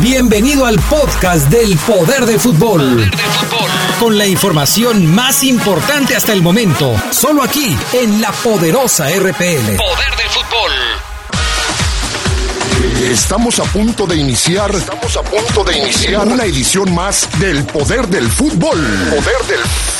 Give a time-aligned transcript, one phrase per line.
[0.00, 3.10] Bienvenido al podcast del Poder del Fútbol.
[4.00, 6.94] Con la información más importante hasta el momento.
[7.10, 9.76] Solo aquí, en la poderosa RPL.
[9.76, 10.72] Poder del fútbol.
[13.10, 14.74] Estamos a punto de iniciar.
[14.74, 18.78] Estamos a punto de iniciar una edición más del Poder del Fútbol.
[19.10, 19.95] Poder del Fútbol.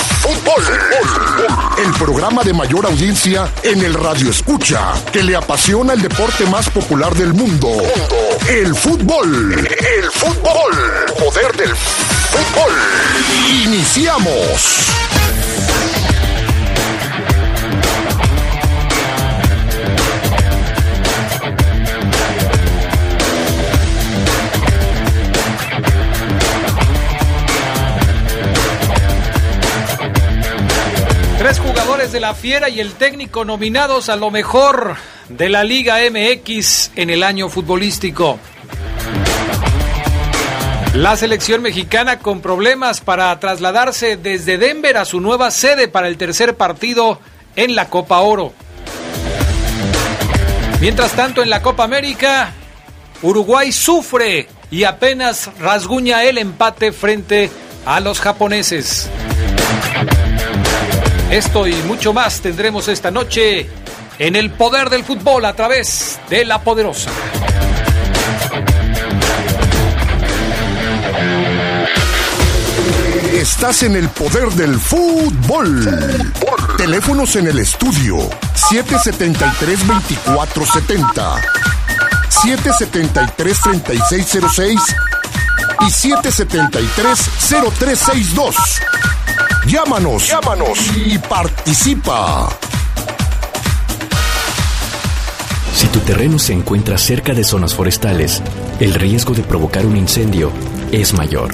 [1.78, 6.68] El programa de mayor audiencia en el radio escucha, que le apasiona el deporte más
[6.68, 7.68] popular del mundo.
[8.48, 9.54] El fútbol.
[9.56, 10.72] El fútbol.
[11.18, 12.72] Poder del fútbol.
[13.64, 14.90] Iniciamos.
[31.76, 34.96] Jugadores de la Fiera y el técnico nominados a lo mejor
[35.28, 38.38] de la Liga MX en el año futbolístico.
[40.94, 46.16] La selección mexicana con problemas para trasladarse desde Denver a su nueva sede para el
[46.16, 47.20] tercer partido
[47.56, 48.54] en la Copa Oro.
[50.80, 52.54] Mientras tanto, en la Copa América,
[53.20, 57.50] Uruguay sufre y apenas rasguña el empate frente
[57.84, 59.10] a los japoneses.
[61.30, 63.66] Esto y mucho más tendremos esta noche
[64.18, 67.10] en el poder del fútbol a través de la poderosa.
[73.32, 75.98] Estás en el poder del fútbol.
[76.78, 78.18] Teléfonos en el estudio
[78.70, 81.40] 773-2470,
[82.30, 84.78] 773-3606
[85.80, 88.54] y 773-0362.
[89.66, 92.48] Llámanos, llámanos y participa.
[95.74, 98.44] Si tu terreno se encuentra cerca de zonas forestales,
[98.78, 100.52] el riesgo de provocar un incendio
[100.92, 101.50] es mayor.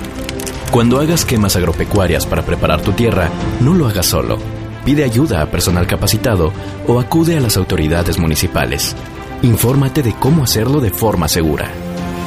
[0.71, 4.39] Cuando hagas quemas agropecuarias para preparar tu tierra, no lo hagas solo.
[4.85, 6.53] Pide ayuda a personal capacitado
[6.87, 8.95] o acude a las autoridades municipales.
[9.41, 11.71] Infórmate de cómo hacerlo de forma segura.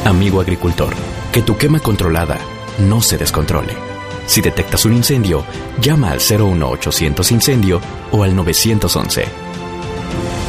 [0.03, 0.95] Amigo agricultor,
[1.31, 2.39] que tu quema controlada
[2.79, 3.94] no se descontrole.
[4.25, 5.45] Si detectas un incendio,
[5.81, 7.81] llama al 01800 incendio
[8.11, 9.44] o al 911.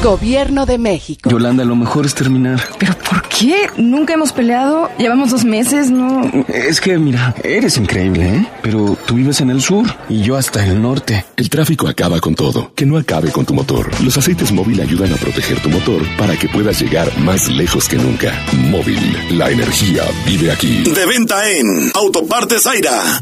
[0.02, 1.30] Gobierno de México.
[1.30, 2.60] Yolanda, lo mejor es terminar.
[2.78, 3.68] ¿Pero por qué?
[3.76, 4.88] Nunca hemos peleado.
[4.98, 6.22] Llevamos dos meses, ¿no?
[6.48, 8.46] Es que, mira, eres increíble, ¿eh?
[8.62, 11.24] Pero tú vives en el sur y yo hasta el norte.
[11.36, 12.72] El tráfico acaba con todo.
[12.74, 13.90] Que no acabe con tu motor.
[14.02, 17.96] Los aceites móvil ayudan a proteger tu motor para que puedas llegar más lejos que
[17.96, 18.32] nunca.
[18.70, 18.98] Móvil,
[19.30, 20.84] la energía vive aquí.
[20.84, 23.20] De venta en Autopartes Zaira.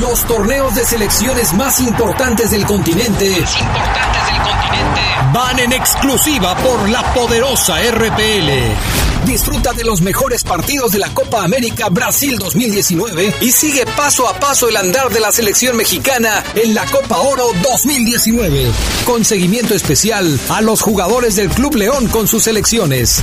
[0.00, 3.28] Los torneos de selecciones más importantes del continente.
[3.28, 5.00] Importantes del continente.
[5.32, 9.24] Van en exclusiva por la poderosa RPL.
[9.24, 14.34] Disfruta de los mejores partidos de la Copa América Brasil 2019 y sigue paso a
[14.34, 18.70] paso el andar de la selección mexicana en la Copa Oro 2019.
[19.06, 23.22] Con seguimiento especial a los jugadores del Club León con sus selecciones.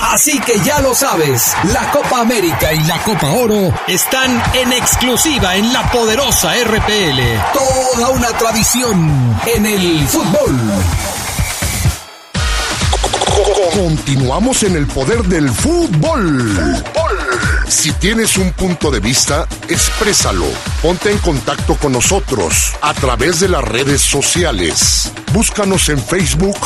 [0.00, 5.56] Así que ya lo sabes, la Copa América y la Copa Oro están en exclusiva
[5.56, 7.20] en la poderosa RPL.
[7.52, 10.58] Toda una tradición en el fútbol.
[13.74, 16.84] Continuamos en el poder del fútbol.
[17.68, 20.46] Si tienes un punto de vista, exprésalo.
[20.82, 25.12] Ponte en contacto con nosotros a través de las redes sociales.
[25.32, 26.58] Búscanos en Facebook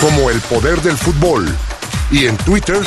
[0.00, 1.56] como El Poder del Fútbol
[2.10, 2.80] y en Twitter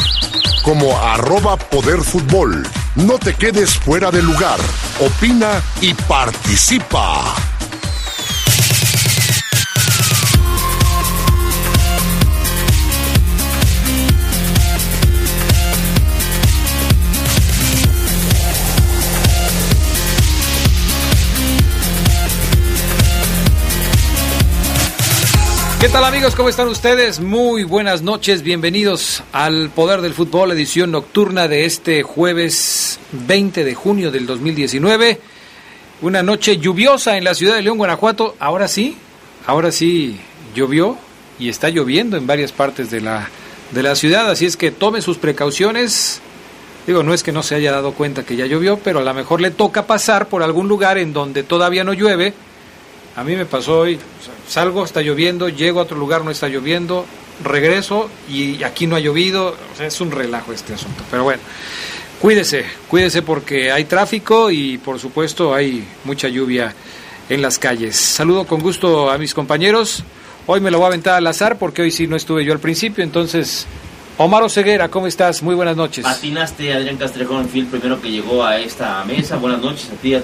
[0.63, 2.67] como arroba Poder Fútbol.
[2.95, 4.59] No te quedes fuera de lugar.
[4.99, 7.52] Opina y participa.
[25.83, 26.33] ¿Qué tal amigos?
[26.33, 27.19] ¿Cómo están ustedes?
[27.19, 33.75] Muy buenas noches, bienvenidos al Poder del Fútbol, edición nocturna de este jueves 20 de
[33.75, 35.19] junio del 2019.
[36.01, 38.37] Una noche lluviosa en la ciudad de León, Guanajuato.
[38.39, 38.95] Ahora sí,
[39.45, 40.21] ahora sí
[40.55, 40.97] llovió
[41.37, 43.27] y está lloviendo en varias partes de la,
[43.71, 46.21] de la ciudad, así es que tome sus precauciones.
[46.87, 49.13] Digo, no es que no se haya dado cuenta que ya llovió, pero a lo
[49.13, 52.33] mejor le toca pasar por algún lugar en donde todavía no llueve.
[53.15, 53.99] A mí me pasó hoy,
[54.47, 57.05] salgo, está lloviendo, llego a otro lugar, no está lloviendo,
[57.43, 61.03] regreso y aquí no ha llovido, o sea, es un relajo este asunto.
[61.11, 61.41] Pero bueno,
[62.19, 66.73] cuídese, cuídese porque hay tráfico y por supuesto hay mucha lluvia
[67.29, 67.95] en las calles.
[67.95, 70.03] Saludo con gusto a mis compañeros.
[70.47, 72.59] Hoy me lo voy a aventar al azar porque hoy sí no estuve yo al
[72.59, 73.67] principio, entonces
[74.17, 75.41] Omar Ceguera, ¿cómo estás?
[75.41, 76.05] Muy buenas noches.
[76.05, 79.37] Atinaste, Adrián Castrejón, el primero que llegó a esta mesa.
[79.37, 80.23] Buenas noches a.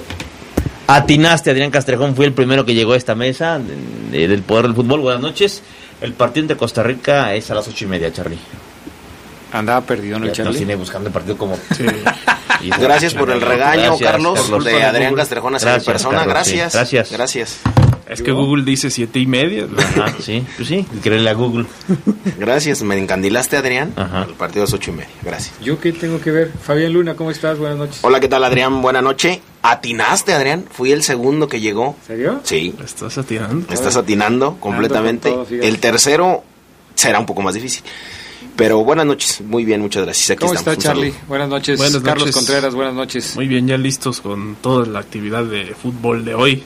[0.95, 4.65] Atinaste, Adrián Castrejón, fui el primero que llegó a esta mesa de- de- del Poder
[4.65, 5.01] del Fútbol.
[5.01, 5.62] Buenas noches.
[6.01, 8.39] El partido entre Costa Rica es a las ocho y media, Charlie.
[9.51, 10.75] Andaba perdido, ¿no, Ya Charlie?
[10.75, 11.57] buscando el partido como...
[12.62, 16.18] Y- Gracias por el regaño, Gracias, Carlos, de Adrián Castrejón hacia mi persona.
[16.18, 16.71] Carlos, gracias.
[16.74, 17.12] sí, gracias.
[17.12, 17.59] Gracias.
[18.10, 19.68] Es que Google dice siete y media.
[19.78, 21.68] Ajá, sí, pues sí, créele a Google.
[22.40, 22.82] Gracias.
[22.82, 23.94] Me encandilaste, Adrián.
[23.96, 24.26] Ajá.
[24.28, 25.12] El partido es ocho y media.
[25.22, 25.54] Gracias.
[25.62, 26.52] ¿Yo qué tengo que ver?
[26.52, 27.60] Fabián Luna, ¿cómo estás?
[27.60, 28.00] Buenas noches.
[28.02, 28.82] Hola, ¿qué tal, Adrián?
[28.82, 29.42] Buena noche.
[29.62, 30.66] ¿Atinaste, Adrián?
[30.72, 31.96] Fui el segundo que llegó.
[32.08, 32.40] ¿Serio?
[32.44, 32.74] Sí.
[32.84, 33.72] Estás atirando.
[33.72, 35.30] Estás atinando completamente.
[35.30, 35.68] con todo, fíjate.
[35.68, 36.44] el tercero
[36.96, 37.84] será un poco más difícil.
[38.56, 39.42] Pero buenas noches.
[39.42, 40.32] Muy bien, muchas gracias.
[40.32, 40.78] Aquí ¿Cómo estamos.
[40.80, 41.14] está Charlie?
[41.28, 41.78] Buenas noches.
[41.78, 42.36] Buenas Carlos noches.
[42.36, 43.36] Contreras, buenas noches.
[43.36, 46.64] Muy bien, ya listos con toda la actividad de fútbol de hoy.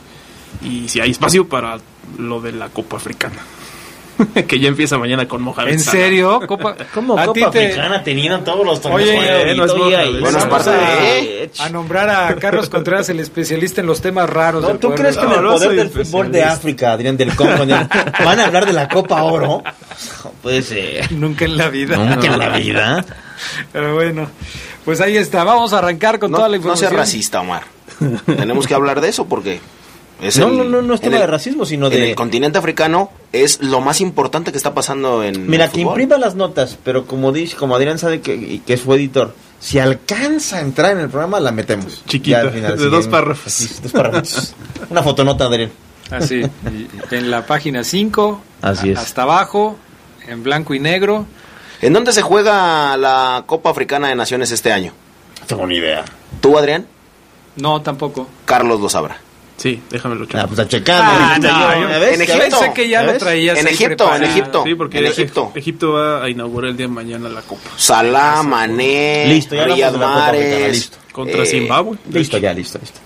[0.61, 1.77] Y si hay espacio para
[2.17, 3.37] lo de la Copa Africana.
[4.47, 5.91] que ya empieza mañana con Mohamed ¿En Salah.
[6.03, 6.39] serio?
[6.47, 9.09] Copa, ¿Cómo a Copa ti te- Africana teniendo todos los torneos?
[9.09, 13.09] Oye, Oye, no es Bueno, es Vamos parte a, de- a nombrar a Carlos Contreras,
[13.09, 14.61] el especialista en los temas raros.
[14.61, 16.43] ¿No, ¿Tú poder crees que en el No, no poder del fútbol de.
[16.43, 17.65] África, Adrián del Congo,
[18.23, 19.63] van a hablar de la Copa Oro?
[20.23, 21.11] No puede ser.
[21.11, 21.97] Nunca en la vida.
[21.97, 23.05] Nunca en la vida.
[23.71, 24.29] Pero bueno,
[24.85, 25.43] pues ahí está.
[25.43, 26.89] Vamos a arrancar con No, toda la no información.
[26.91, 27.63] seas racista, Omar.
[28.27, 29.59] Tenemos que hablar de eso porque.
[30.23, 32.09] Es No, el- no, no, no es tema el- de racismo, sino En de...
[32.11, 35.47] el continente africano es lo más importante que está pasando en.
[35.49, 38.81] Mira, el que imprima las notas, pero como dice, como Adrián sabe que, que es
[38.81, 42.03] su editor, si alcanza a entrar en el programa, la metemos.
[42.07, 43.47] Chiquita, final, de dos párrafos.
[43.47, 44.53] así, dos párrafos.
[44.89, 45.71] Una fotonota, Adrián.
[46.11, 46.41] Así,
[47.11, 48.99] en la página 5, Así es.
[48.99, 49.77] hasta abajo,
[50.27, 51.25] en blanco y negro.
[51.81, 54.93] ¿En dónde se juega la Copa Africana de Naciones este año?
[55.41, 56.05] No tengo ni idea.
[56.39, 56.85] ¿Tú, Adrián?
[57.55, 58.27] No, tampoco.
[58.45, 59.17] Carlos lo sabrá.
[59.57, 60.47] Sí, déjamelo Ah, checar.
[60.47, 61.01] pues a checar.
[61.03, 62.59] Ah, no, yo, en ¿Ya Egipto.
[62.59, 64.23] Pensé que ya ¿Ya lo traías En Egipto, preparado.
[64.23, 64.63] en Egipto.
[64.65, 65.21] Sí, porque en Egipto.
[65.23, 65.51] Egipto.
[65.59, 67.69] Egipto va a inaugurar el día de mañana la Copa.
[67.77, 70.91] Salah, Mané, Listo, ya Riyad Mahrez.
[71.11, 71.97] Contra eh, Zimbabue.
[72.11, 72.99] Listo, ya, listo, listo.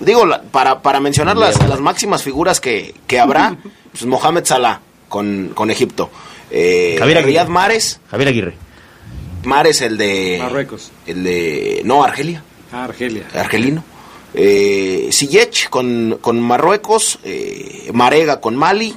[0.00, 3.56] Digo, la- para, para mencionar las, las máximas figuras que, que habrá,
[3.92, 6.10] pues Mohamed Salah con, con Egipto.
[6.50, 7.30] Eh, Javier Aguirre.
[7.32, 8.54] Riyad Mahrez, Javier Aguirre.
[9.44, 10.38] Mahrez el de...
[10.42, 10.90] Marruecos.
[11.06, 11.80] El de...
[11.84, 12.42] No, Argelia,
[12.72, 13.24] Ah, Argelia.
[13.34, 13.82] argelino.
[14.34, 18.94] Eh, Ziyech con, con Marruecos, eh, Marega con Mali,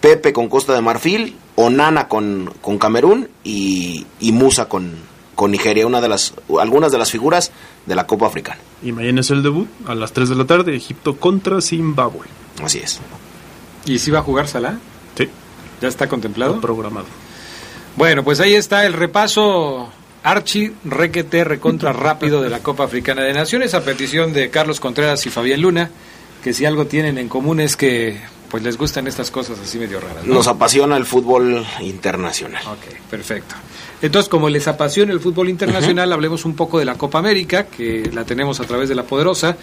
[0.00, 4.92] Pepe con Costa de Marfil, Onana con, con Camerún y, y Musa con,
[5.34, 7.52] con Nigeria, una de las, algunas de las figuras
[7.86, 8.58] de la Copa Africana.
[8.82, 10.74] Y mañana es el debut a las 3 de la tarde.
[10.76, 12.26] Egipto contra Zimbabue.
[12.62, 13.00] Así es.
[13.86, 14.74] ¿Y si va a jugar Salah?
[15.16, 15.28] Sí,
[15.80, 16.60] ¿Ya está contemplado?
[16.60, 17.06] programado.
[17.96, 19.88] Bueno, pues ahí está el repaso
[20.24, 25.24] archi requete recontra rápido de la Copa Africana de Naciones a petición de Carlos Contreras
[25.26, 25.90] y Fabián Luna,
[26.42, 28.18] que si algo tienen en común es que
[28.50, 30.24] pues les gustan estas cosas así medio raras.
[30.24, 30.34] ¿no?
[30.34, 32.62] Nos apasiona el fútbol internacional.
[32.66, 33.54] Ok, perfecto.
[34.00, 38.10] Entonces, como les apasiona el fútbol internacional, hablemos un poco de la Copa América, que
[38.12, 39.56] la tenemos a través de la Poderosa.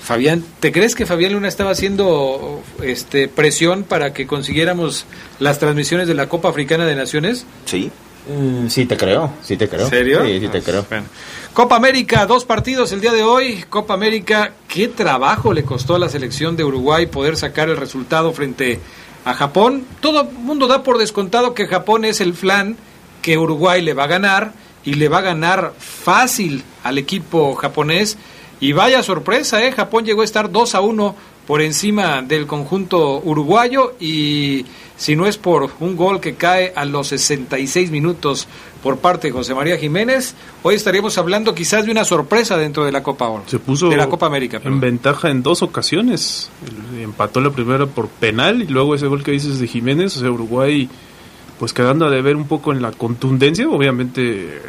[0.00, 5.06] Fabián, ¿te crees que Fabián Luna estaba haciendo este presión para que consiguiéramos
[5.38, 7.46] las transmisiones de la Copa Africana de Naciones?
[7.64, 7.90] Sí.
[8.26, 9.32] Mm, sí, te creo.
[9.42, 9.88] Sí, te creo.
[9.88, 10.24] ¿Serio?
[10.24, 10.84] Sí, sí, te creo.
[10.88, 11.06] Bueno.
[11.52, 13.64] Copa América, dos partidos el día de hoy.
[13.68, 18.32] Copa América, qué trabajo le costó a la selección de Uruguay poder sacar el resultado
[18.32, 18.80] frente
[19.24, 19.84] a Japón.
[20.00, 22.76] Todo el mundo da por descontado que Japón es el flan
[23.22, 24.52] que Uruguay le va a ganar
[24.84, 28.18] y le va a ganar fácil al equipo japonés.
[28.60, 29.72] Y vaya sorpresa, ¿eh?
[29.72, 34.64] Japón llegó a estar 2 a 1 por encima del conjunto uruguayo y
[34.96, 38.46] si no es por un gol que cae a los 66 minutos
[38.82, 42.92] por parte de José María Jiménez, hoy estaríamos hablando quizás de una sorpresa dentro de
[42.92, 43.44] la Copa Oro.
[43.46, 44.60] Se puso de la Copa América.
[44.62, 46.50] en ventaja en dos ocasiones.
[47.00, 50.16] Empató la primera por penal y luego ese gol que dices de Jiménez.
[50.16, 50.88] O sea, Uruguay,
[51.58, 53.68] pues quedando a deber un poco en la contundencia.
[53.68, 54.60] Obviamente,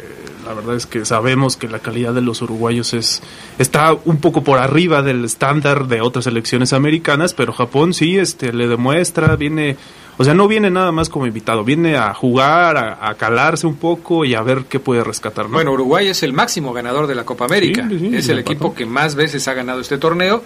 [0.46, 3.20] la verdad es que sabemos que la calidad de los uruguayos es
[3.58, 8.52] está un poco por arriba del estándar de otras selecciones americanas, pero Japón sí este
[8.52, 9.76] le demuestra, viene,
[10.18, 13.74] o sea, no viene nada más como invitado, viene a jugar, a, a calarse un
[13.74, 15.46] poco y a ver qué puede rescatar.
[15.46, 15.52] ¿no?
[15.54, 17.88] Bueno, Uruguay es el máximo ganador de la Copa América.
[17.90, 20.44] Sí, sí, es el equipo que más veces ha ganado este torneo,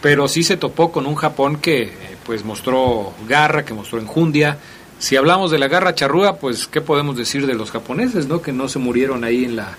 [0.00, 1.92] pero sí se topó con un Japón que eh,
[2.24, 4.58] pues mostró garra, que mostró enjundia.
[5.02, 8.40] Si hablamos de la garra charrúa, pues qué podemos decir de los japoneses, ¿no?
[8.40, 9.76] Que no se murieron ahí en la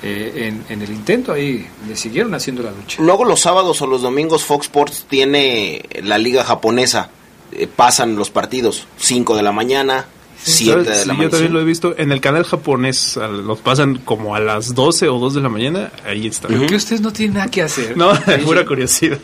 [0.00, 3.02] eh, en, el intento, ahí le siguieron haciendo la lucha.
[3.02, 7.10] Luego los sábados o los domingos Fox Sports tiene la liga japonesa.
[7.50, 10.06] Eh, pasan los partidos 5 de la mañana,
[10.42, 10.86] 7 ¿Sabes?
[10.86, 11.30] de Sí, la yo mañana.
[11.30, 15.18] también lo he visto en el canal japonés, los pasan como a las 12 o
[15.18, 16.48] 2 de la mañana, ahí está.
[16.48, 17.96] Pero que ustedes no tienen nada que hacer.
[17.96, 19.18] No, es pura curiosidad.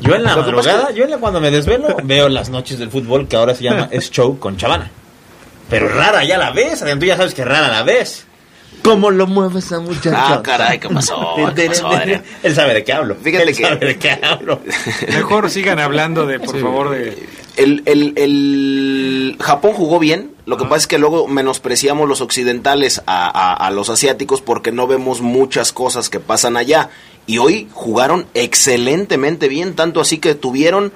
[0.00, 3.28] Yo en la madrugada, yo en la, cuando me desvelo, veo las noches del fútbol
[3.28, 4.90] que ahora se llama Es Show con Chavana.
[5.68, 8.24] Pero rara ya la ves, Adrián, tú ya sabes que rara la ves.
[8.82, 10.14] ¿Cómo lo mueves a muchacho?
[10.16, 11.34] Ah, caray, ¿qué pasó?
[11.34, 11.90] ¿Qué pasó?
[12.42, 13.16] Él sabe de qué hablo.
[13.16, 14.60] Fíjate Él que- sabe de qué hablo.
[15.08, 17.26] Mejor sigan hablando de, por favor, de...
[17.56, 23.02] El, el- el Japón jugó bien, lo que pasa es que luego menospreciamos los occidentales
[23.06, 26.88] a, a- a los asiáticos porque no vemos muchas cosas que pasan allá.
[27.26, 30.92] Y hoy jugaron excelentemente bien, tanto así que tuvieron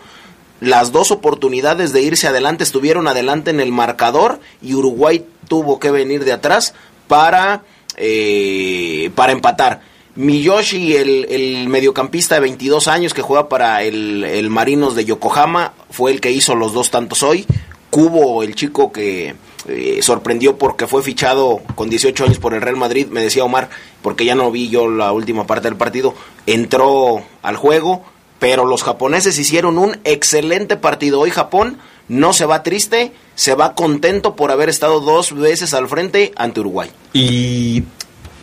[0.61, 5.91] las dos oportunidades de irse adelante, estuvieron adelante en el marcador y Uruguay tuvo que
[5.91, 6.75] venir de atrás
[7.09, 7.63] para,
[7.97, 9.81] eh, para empatar.
[10.17, 15.73] Miyoshi, el, el mediocampista de 22 años que juega para el, el Marinos de Yokohama,
[15.91, 17.47] fue el que hizo los dos tantos hoy.
[17.91, 19.35] Cubo, el chico que
[19.69, 23.69] eh, sorprendió porque fue fichado con 18 años por el Real Madrid, me decía Omar,
[24.03, 26.15] porque ya no vi yo la última parte del partido,
[26.47, 28.05] entró al juego,
[28.39, 31.21] pero los japoneses hicieron un excelente partido.
[31.21, 31.79] Hoy Japón
[32.09, 36.61] no se va triste, se va contento por haber estado dos veces al frente ante
[36.61, 36.91] Uruguay.
[37.13, 37.85] Y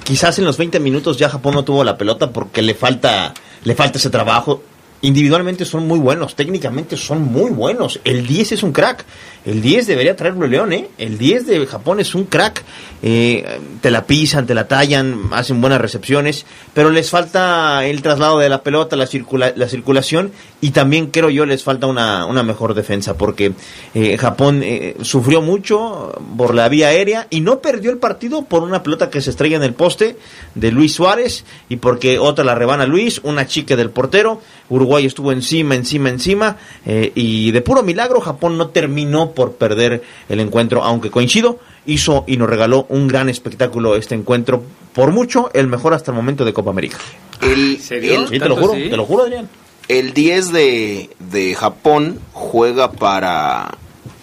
[0.04, 3.75] quizás en los 20 minutos ya Japón no tuvo la pelota porque le falta, le
[3.75, 4.62] falta ese trabajo.
[5.01, 8.00] Individualmente son muy buenos, técnicamente son muy buenos.
[8.04, 9.06] El 10 es un crack.
[9.46, 10.89] El 10 debería traerlo León, ¿eh?
[10.98, 12.63] El 10 de Japón es un crack.
[13.04, 18.39] Eh, te la pisan, te la tallan, hacen buenas recepciones, pero les falta el traslado
[18.39, 22.42] de la pelota, la, circula- la circulación y también creo yo les falta una, una
[22.42, 23.54] mejor defensa porque
[23.94, 28.63] eh, Japón eh, sufrió mucho por la vía aérea y no perdió el partido por
[28.63, 30.18] una pelota que se estrella en el poste
[30.56, 34.42] de Luis Suárez y porque otra la rebana Luis, una chica del portero.
[34.70, 40.03] Uruguay estuvo encima, encima, encima eh, y de puro milagro Japón no terminó por perder
[40.29, 44.63] el encuentro, aunque coincido, hizo y nos regaló un gran espectáculo este encuentro,
[44.94, 46.98] por mucho el mejor hasta el momento de Copa América.
[47.41, 48.22] El, ¿Serio?
[48.22, 49.50] el- Sí, te lo juro, te lo juro, Adrián.
[49.88, 53.77] El 10 de, de Japón juega para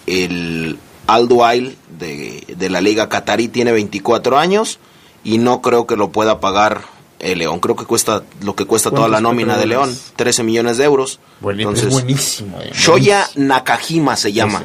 [0.05, 4.79] el Al Duail de, de la Liga Qatarí, tiene 24 años
[5.23, 6.81] y no creo que lo pueda pagar
[7.25, 7.59] el León.
[7.59, 10.13] Creo que cuesta lo que cuesta toda la ¿Cuántos nómina de León, dólares?
[10.15, 11.19] 13 millones de euros.
[11.41, 12.59] Bueno, es buenísimo.
[12.61, 14.63] eh, Shoya Nakajima se llama.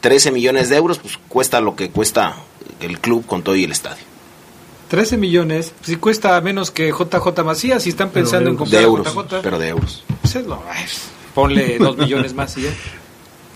[0.00, 2.36] 13 millones de euros, pues cuesta lo que cuesta
[2.80, 4.02] el club con todo y el estadio.
[4.88, 9.06] 13 millones, si cuesta menos que JJ Macías, si están pensando en de comprar euros,
[9.06, 10.04] a JJ, pero de euros.
[10.20, 10.62] pues es lo-
[11.34, 12.70] ponle 2 millones más y ya.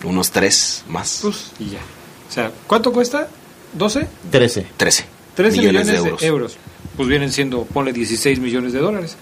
[0.05, 1.19] Unos 3 más.
[1.23, 1.81] Pues, y ya.
[2.29, 3.29] O sea, ¿cuánto cuesta?
[3.77, 4.07] ¿12?
[4.31, 4.67] 13.
[4.77, 5.05] 13.
[5.35, 6.23] 13 millones, de de euros.
[6.23, 6.57] euros.
[6.97, 9.17] Pues vienen siendo, ponle 16 millones de dólares.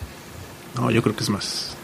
[0.77, 1.75] No, yo creo que es más.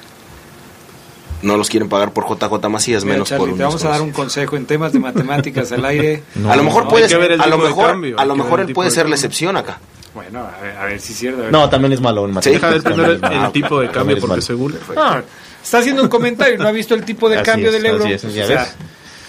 [1.42, 3.88] No los quieren pagar por JJ Macías, Mira, menos Charlie, por te unos vamos a
[3.88, 6.22] dar un consejo en temas de matemáticas al aire.
[6.48, 8.18] a lo mejor puede hay que ser, ver el a lo tipo de mejor, cambio,
[8.20, 9.78] a lo mejor el él puede de ser la excepción acá.
[10.14, 11.50] Bueno, a ver, a ver si es cierto.
[11.50, 12.82] No, también es malo en Deja de matemáticas.
[12.82, 13.52] tener también es el, malo.
[13.52, 14.74] tipo de cambio porque según...
[14.94, 15.22] No,
[15.62, 18.04] está haciendo un comentario, no ha visto el tipo de Así cambio es, del euro.
[18.04, 18.74] así es, ya O sea, ves.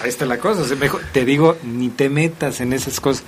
[0.01, 0.61] ahí está la cosa.
[0.63, 3.23] o sea, mejor- te digo, ni te metas en esas cosas.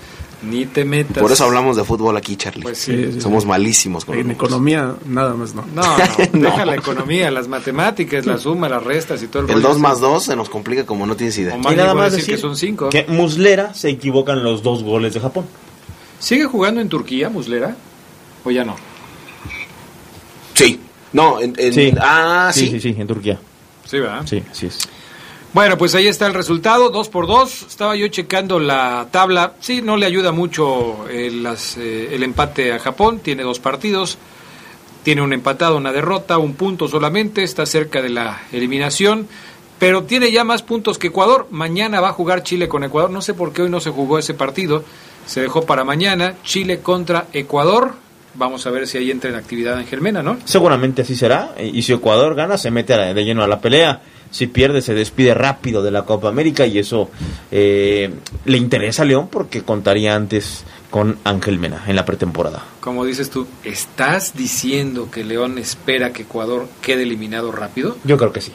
[0.50, 1.22] Ni te metas.
[1.22, 2.64] Por eso hablamos de fútbol aquí, Charlie.
[2.64, 3.20] Pues sí.
[3.22, 5.66] Somos malísimos con En los economía, nada más no.
[5.74, 5.98] No, no,
[6.50, 9.68] deja la economía, las matemáticas, la suma, las restas y todo el El rollo.
[9.70, 11.58] 2 más 2 se nos complica como no tienes idea.
[11.58, 12.90] Y nada más decir decir que son cinco.
[12.90, 15.46] que Muslera se equivocan los dos goles de Japón.
[16.20, 17.76] ¿Sigue jugando en Turquía, Muslera?
[18.44, 18.76] ¿O ya no?
[20.54, 20.80] Sí.
[21.14, 21.94] No, en, en- Sí.
[22.00, 22.80] ah, sí, sí.
[22.80, 23.40] sí, sí, en Turquía.
[23.86, 24.24] Sí, ¿verdad?
[24.26, 24.80] Sí, así es.
[25.54, 27.62] Bueno, pues ahí está el resultado, dos por dos.
[27.62, 29.54] Estaba yo checando la tabla.
[29.60, 33.20] Sí, no le ayuda mucho el, las, eh, el empate a Japón.
[33.20, 34.18] Tiene dos partidos.
[35.04, 37.44] Tiene un empatado, una derrota, un punto solamente.
[37.44, 39.28] Está cerca de la eliminación.
[39.78, 41.46] Pero tiene ya más puntos que Ecuador.
[41.52, 43.12] Mañana va a jugar Chile con Ecuador.
[43.12, 44.84] No sé por qué hoy no se jugó ese partido.
[45.28, 46.34] Se dejó para mañana.
[46.44, 47.94] Chile contra Ecuador.
[48.34, 50.38] Vamos a ver si ahí entra en actividad Ángel Mena, ¿no?
[50.46, 51.54] Seguramente así será.
[51.60, 54.02] Y si Ecuador gana, se mete de lleno a la pelea.
[54.34, 56.66] Si pierde, se despide rápido de la Copa América.
[56.66, 57.12] Y eso
[57.52, 58.12] eh,
[58.46, 62.66] le interesa a León porque contaría antes con Ángel Mena en la pretemporada.
[62.80, 67.96] Como dices tú, ¿estás diciendo que León espera que Ecuador quede eliminado rápido?
[68.04, 68.52] Yo creo que sí.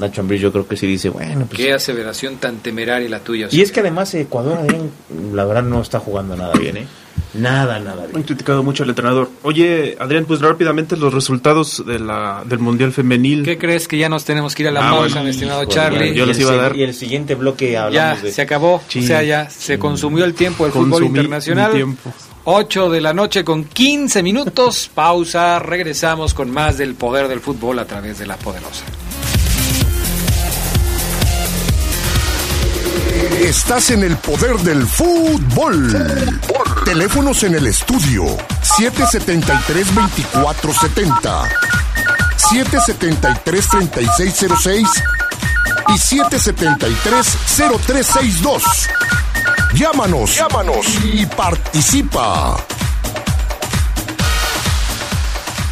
[0.00, 1.60] Nacho Ambriz yo creo que sí dice, bueno, pues...
[1.60, 3.48] Qué aseveración tan temeraria la tuya.
[3.50, 4.90] Y es que además Ecuador, Adrián,
[5.32, 6.86] la verdad no está jugando nada bien, ¿eh?
[7.34, 8.16] Nada, nada bien.
[8.16, 9.30] Han criticado mucho al entrenador.
[9.42, 13.44] Oye, Adrián, pues rápidamente los resultados de la, del Mundial Femenil.
[13.44, 15.24] ¿Qué crees que ya nos tenemos que ir a la Ah, pausa, bueno.
[15.24, 16.14] mi estimado Charlie?
[16.14, 18.32] yo y les el iba a dar- Y el siguiente bloque Ya, hablamos de...
[18.32, 18.82] se acabó.
[18.88, 19.00] Sí.
[19.00, 21.70] O sea, ya se consumió el tiempo del fútbol Consumí internacional.
[21.72, 22.12] mi tiempo.
[22.44, 24.90] 8 de la noche con 15 minutos.
[24.94, 25.58] Pausa.
[25.58, 28.84] Regresamos con más del poder del fútbol a través de la poderosa.
[33.40, 35.90] Estás en el poder del fútbol.
[36.84, 38.26] Teléfonos en el estudio
[38.78, 41.48] 773-2470,
[42.36, 44.86] 773-3606
[45.88, 48.62] y 773-0362.
[49.72, 52.58] Llámanos, llámanos y participa.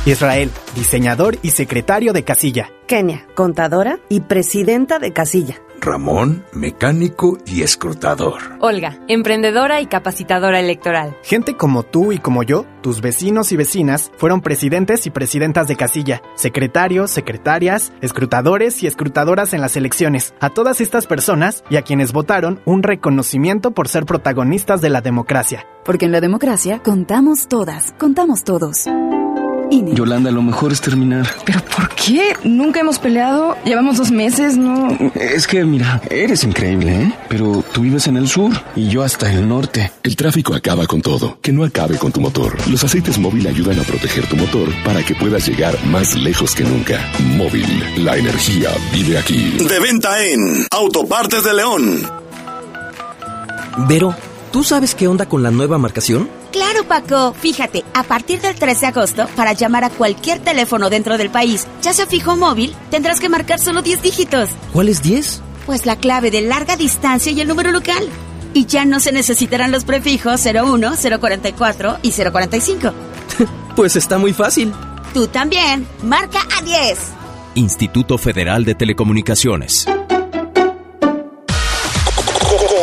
[0.07, 2.71] Israel, diseñador y secretario de Casilla.
[2.87, 5.61] Kenia, contadora y presidenta de Casilla.
[5.81, 8.57] Ramón, mecánico y escrutador.
[8.61, 11.17] Olga, emprendedora y capacitadora electoral.
[11.23, 15.77] Gente como tú y como yo, tus vecinos y vecinas, fueron presidentes y presidentas de
[15.77, 20.35] casilla, secretarios, secretarias, escrutadores y escrutadoras en las elecciones.
[20.41, 25.01] A todas estas personas y a quienes votaron, un reconocimiento por ser protagonistas de la
[25.01, 25.67] democracia.
[25.85, 28.87] Porque en la democracia contamos todas, contamos todos.
[29.71, 31.27] Yolanda, lo mejor es terminar.
[31.45, 32.35] ¿Pero por qué?
[32.45, 33.57] Nunca hemos peleado.
[33.65, 34.89] Llevamos dos meses, ¿no?
[35.15, 37.13] Es que, mira, eres increíble, ¿eh?
[37.29, 39.93] Pero tú vives en el sur y yo hasta el norte.
[40.03, 41.39] El tráfico acaba con todo.
[41.41, 42.57] Que no acabe con tu motor.
[42.69, 46.65] Los aceites móvil ayudan a proteger tu motor para que puedas llegar más lejos que
[46.65, 46.99] nunca.
[47.37, 47.67] Móvil,
[48.05, 49.57] la energía vive aquí.
[49.59, 52.03] De venta en Autopartes de León.
[53.89, 54.15] Vero,
[54.51, 56.29] ¿tú sabes qué onda con la nueva marcación?
[56.53, 57.35] Claro, Paco.
[57.35, 61.67] Fíjate, a partir del 3 de agosto, para llamar a cualquier teléfono dentro del país,
[61.83, 64.51] ya sea fijo o móvil, tendrás que marcar solo 10 dígitos.
[64.73, 65.43] ¿Cuáles 10?
[65.67, 68.09] Pues la clave de larga distancia y el número local.
[68.55, 72.93] Y ya no se necesitarán los prefijos 01, 044 y 045.
[73.77, 74.73] pues está muy fácil.
[75.13, 75.87] Tú también.
[76.03, 76.99] Marca a 10.
[77.55, 79.87] Instituto Federal de Telecomunicaciones.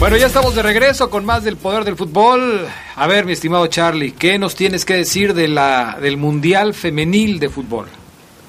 [0.00, 2.66] Bueno, ya estamos de regreso con más del poder del fútbol.
[2.96, 7.38] A ver, mi estimado Charlie, ¿qué nos tienes que decir de la, del Mundial Femenil
[7.38, 7.86] de Fútbol?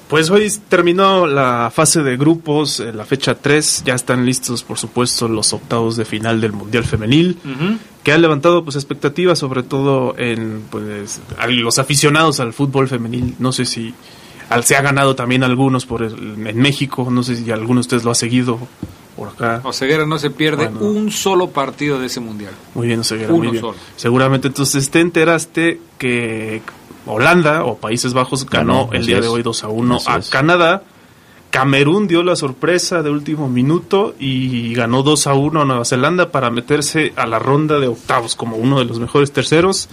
[0.08, 4.78] Pues hoy terminó la fase de grupos, eh, la fecha 3, ya están listos por
[4.78, 7.36] supuesto los octavos de final del Mundial Femenil,
[8.02, 13.52] que han levantado pues expectativas sobre todo en pues los aficionados al fútbol femenil, no
[13.52, 13.94] sé si
[14.48, 18.04] al, se ha ganado también algunos por en México, no sé si alguno de ustedes
[18.04, 18.58] lo ha seguido
[19.16, 19.60] por acá.
[19.64, 22.52] Oseguera no se pierde un solo partido de ese mundial.
[22.74, 23.64] Muy bien, Oseguera, muy bien.
[23.96, 26.62] Seguramente entonces te enteraste que
[27.06, 30.82] Holanda o Países Bajos ganó el día de hoy 2 a 1 a Canadá.
[31.50, 36.30] Camerún dio la sorpresa de último minuto y ganó 2 a 1 a Nueva Zelanda
[36.30, 39.90] para meterse a la ronda de octavos como uno de los mejores terceros.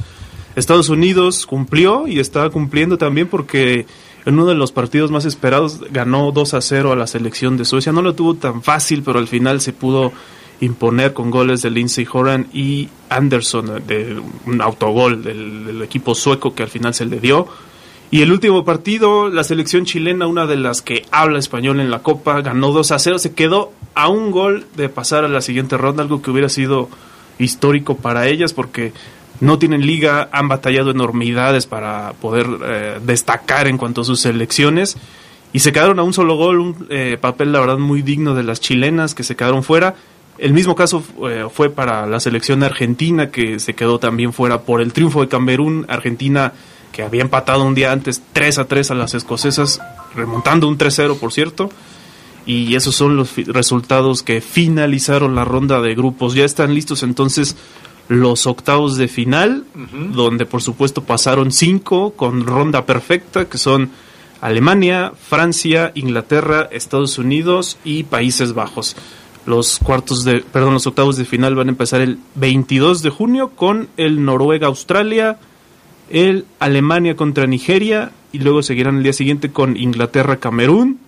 [0.56, 3.86] Estados Unidos cumplió y estaba cumpliendo también porque
[4.30, 7.66] en uno de los partidos más esperados ganó 2 a 0 a la selección de
[7.66, 7.92] Suecia.
[7.92, 10.14] No lo tuvo tan fácil, pero al final se pudo
[10.62, 16.64] imponer con goles de Lindsey Horan y Anderson, de un autogol del, equipo sueco que
[16.64, 17.48] al final se le dio.
[18.12, 22.00] Y el último partido, la selección chilena, una de las que habla español en la
[22.00, 25.78] Copa, ganó 2 a 0, se quedó a un gol de pasar a la siguiente
[25.78, 26.90] ronda, algo que hubiera sido
[27.40, 28.94] histórico para ellas porque
[29.42, 34.98] no tienen liga, han batallado enormidades para poder eh, destacar en cuanto a sus selecciones
[35.52, 38.44] y se quedaron a un solo gol, un eh, papel la verdad muy digno de
[38.44, 39.96] las chilenas que se quedaron fuera.
[40.38, 44.82] El mismo caso eh, fue para la selección argentina que se quedó también fuera por
[44.82, 46.54] el triunfo de Camerún, Argentina
[46.92, 49.82] que había empatado un día antes 3 a 3 a las escocesas,
[50.16, 51.70] remontando un 3-0 por cierto.
[52.46, 56.34] Y esos son los resultados que finalizaron la ronda de grupos.
[56.34, 57.56] Ya están listos entonces
[58.10, 59.64] los octavos de final,
[60.14, 63.92] donde por supuesto pasaron cinco con ronda perfecta, que son
[64.42, 68.96] Alemania, Francia, Inglaterra, Estados Unidos y Países Bajos.
[69.46, 73.50] Los cuartos de, perdón, los octavos de final van a empezar el 22 de junio
[73.50, 75.38] con el Noruega-Australia,
[76.10, 81.00] el Alemania contra Nigeria y luego seguirán el día siguiente con Inglaterra-Camerún,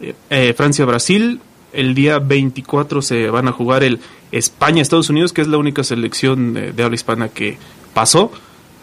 [0.00, 1.40] eh, eh, Francia-Brasil,
[1.72, 4.00] el día 24 se van a jugar el
[4.32, 7.58] España-Estados Unidos, que es la única selección de, habla hispana que
[7.94, 8.32] pasó.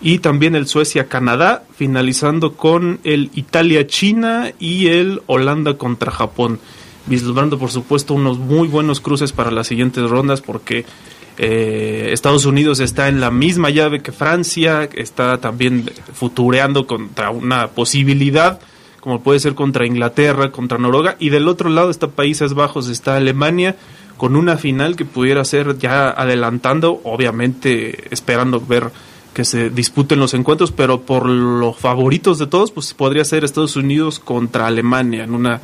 [0.01, 6.59] Y también el Suecia-Canadá, finalizando con el Italia-China y el Holanda contra Japón.
[7.05, 10.85] Vislumbrando, por supuesto, unos muy buenos cruces para las siguientes rondas, porque
[11.37, 17.69] eh, Estados Unidos está en la misma llave que Francia, está también futureando contra una
[17.69, 18.59] posibilidad
[19.03, 23.17] como puede ser contra Inglaterra, contra Noruega, y del otro lado está Países Bajos, está
[23.17, 23.75] Alemania,
[24.15, 28.91] con una final que pudiera ser ya adelantando, obviamente esperando ver
[29.33, 33.75] que se disputen los encuentros, pero por los favoritos de todos, pues podría ser Estados
[33.75, 35.59] Unidos contra Alemania en una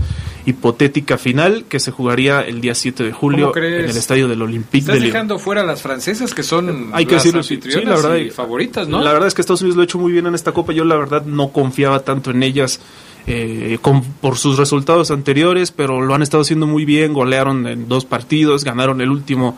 [0.45, 4.80] hipotética final que se jugaría el día 7 de julio en el estadio del Olympique
[4.80, 5.13] Estás de Lyon.
[5.13, 8.10] dejando fuera a las francesas que son Hay que las decirlo, sí, anfitrionas sí, la
[8.10, 9.02] verdad, y favoritas, ¿no?
[9.02, 10.73] La verdad es que Estados Unidos lo ha hecho muy bien en esta Copa.
[10.73, 12.82] Yo la verdad no confiaba tanto en ellas
[13.27, 17.13] eh, con- por sus resultados anteriores, pero lo han estado haciendo muy bien.
[17.13, 19.58] Golearon en dos partidos, ganaron el último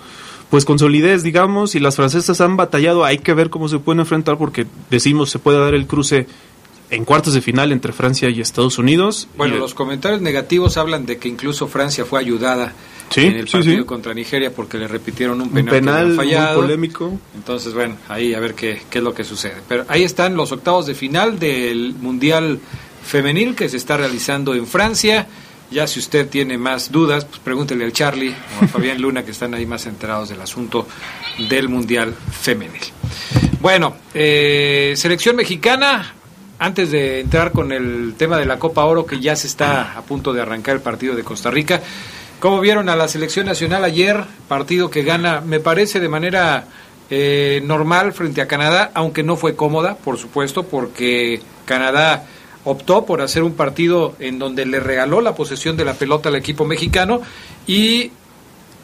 [0.50, 3.06] pues con solidez, digamos, y las francesas han batallado.
[3.06, 6.28] Hay que ver cómo se pueden enfrentar porque decimos se puede dar el cruce
[6.89, 9.30] en cuartos de final entre Francia y Estados Unidos.
[9.38, 12.74] Bueno, Y- los comentarios negativos hablan de que incluso Francia fue ayudada
[13.12, 13.86] Sí, en el partido sí.
[13.86, 16.62] contra Nigeria porque le repitieron un un penal, que penal habían muy fallado.
[16.62, 17.19] polémico.
[17.34, 19.56] Entonces, bueno, ahí a ver qué, qué es lo que sucede.
[19.69, 22.60] Pero ahí están los octavos de final del Mundial
[23.03, 25.27] Femenil que se está realizando en Francia.
[25.71, 29.31] Ya si usted tiene más dudas, pues pregúntele al Charlie o a Fabián Luna que
[29.31, 30.87] están ahí más enterados del asunto
[31.49, 32.81] del Mundial Femenil.
[33.61, 36.13] Bueno, eh, selección mexicana,
[36.59, 40.01] antes de entrar con el tema de la Copa Oro que ya se está a
[40.01, 41.81] punto de arrancar el partido de Costa Rica,
[42.39, 44.25] ¿cómo vieron a la selección nacional ayer?
[44.47, 46.65] Partido que gana, me parece, de manera
[47.09, 52.25] eh, normal frente a Canadá, aunque no fue cómoda, por supuesto, porque Canadá
[52.63, 56.36] optó por hacer un partido en donde le regaló la posesión de la pelota al
[56.36, 57.21] equipo mexicano
[57.67, 58.12] y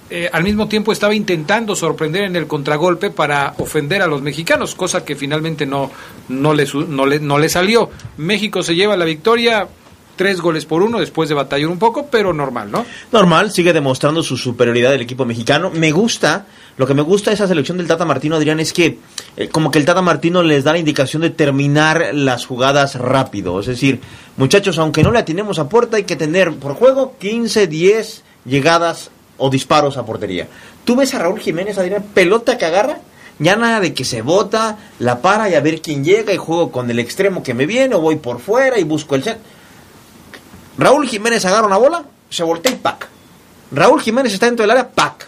[0.09, 4.73] eh, al mismo tiempo estaba intentando sorprender en el contragolpe para ofender a los mexicanos,
[4.73, 5.91] cosa que finalmente no,
[6.29, 7.89] no, le, no, le, no le salió.
[8.15, 9.67] México se lleva la victoria,
[10.17, 12.85] tres goles por uno después de batallar un poco, pero normal, ¿no?
[13.11, 15.71] Normal, sigue demostrando su superioridad del equipo mexicano.
[15.73, 18.99] Me gusta, lo que me gusta de esa selección del Tata Martino, Adrián, es que
[19.37, 23.59] eh, como que el Tata Martino les da la indicación de terminar las jugadas rápido.
[23.59, 24.01] Es decir,
[24.35, 29.11] muchachos, aunque no le atinemos a puerta, hay que tener por juego 15, 10 llegadas
[29.37, 30.47] o disparos a portería.
[30.83, 32.99] Tú ves a Raúl Jiménez, Adrián, pelota que agarra,
[33.39, 36.71] ya nada de que se bota, la para y a ver quién llega y juego
[36.71, 39.37] con el extremo que me viene o voy por fuera y busco el set.
[40.77, 43.07] Raúl Jiménez agarra una bola, se voltea y pack.
[43.71, 45.27] Raúl Jiménez está dentro del área, pack.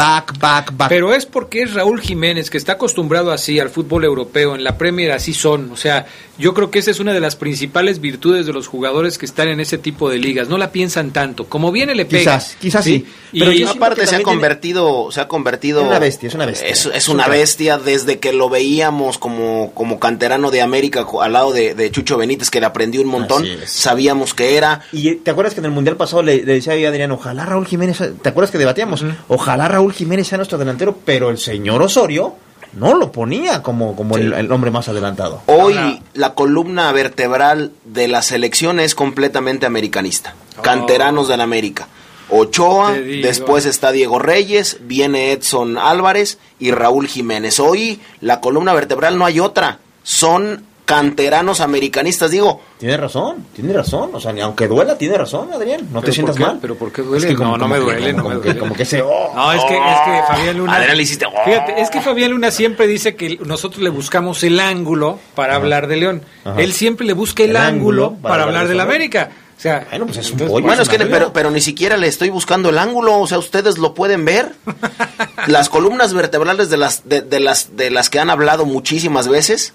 [0.00, 0.88] Pack, pack, pack.
[0.88, 4.78] Pero es porque es Raúl Jiménez que está acostumbrado así al fútbol europeo, en la
[4.78, 5.70] Premier así son.
[5.72, 6.06] O sea,
[6.38, 9.48] yo creo que esa es una de las principales virtudes de los jugadores que están
[9.48, 10.48] en ese tipo de ligas.
[10.48, 11.44] No la piensan tanto.
[11.44, 12.38] Como viene le pega.
[12.38, 13.04] Quizás, quizás sí.
[13.30, 16.68] Pero y- aparte se ha convertido, se ha convertido Es una bestia, es una bestia.
[16.68, 21.74] Es, una bestia desde que lo veíamos como, como canterano de América al lado de,
[21.74, 23.46] de Chucho Benítez que le aprendió un montón.
[23.66, 24.80] Sabíamos que era.
[24.92, 27.66] Y te acuerdas que en el mundial pasado le, le decía a Adrián, ojalá Raúl
[27.66, 29.04] Jiménez, ¿te acuerdas que debatíamos?
[29.28, 32.34] Ojalá Raúl Jiménez sea nuestro delantero, pero el señor Osorio
[32.72, 35.42] no lo ponía como, como el, el hombre más adelantado.
[35.46, 40.34] Hoy la columna vertebral de la selección es completamente americanista.
[40.62, 41.88] Canteranos del América.
[42.30, 47.58] Ochoa, después está Diego Reyes, viene Edson Álvarez y Raúl Jiménez.
[47.58, 49.80] Hoy la columna vertebral no hay otra.
[50.04, 52.30] Son canteranos americanistas.
[52.32, 54.10] Digo, Tiene razón, tiene razón.
[54.12, 55.82] O sea, ni aunque duela, tiene razón, Adrián.
[55.92, 56.42] No te ¿Pero sientas qué?
[56.42, 56.58] mal.
[56.60, 57.18] ¿Pero por qué duele?
[57.26, 58.60] Es que como- no, no como me que- duele, no como me que- duele.
[58.60, 59.00] Como que se...
[59.02, 60.74] oh, No, es que, es que Fabián Luna.
[60.76, 61.44] Adrián le hiciste, oh.
[61.44, 65.86] Fíjate, es que Fabián Luna siempre dice que nosotros le buscamos el ángulo para hablar
[65.86, 66.22] de León.
[66.44, 66.60] Ajá.
[66.60, 68.82] Él siempre le busca el, El ángulo ángulo para, hablar de la.
[68.82, 69.30] América.
[69.56, 70.66] O sea, bueno, pues es un entonces, pollo.
[70.66, 73.76] Bueno, es que, pero, pero ni siquiera le estoy buscando el ángulo, o sea, ustedes
[73.76, 74.54] lo pueden ver.
[75.46, 79.74] Las columnas vertebrales de las, de, de las, de las que han hablado muchísimas veces,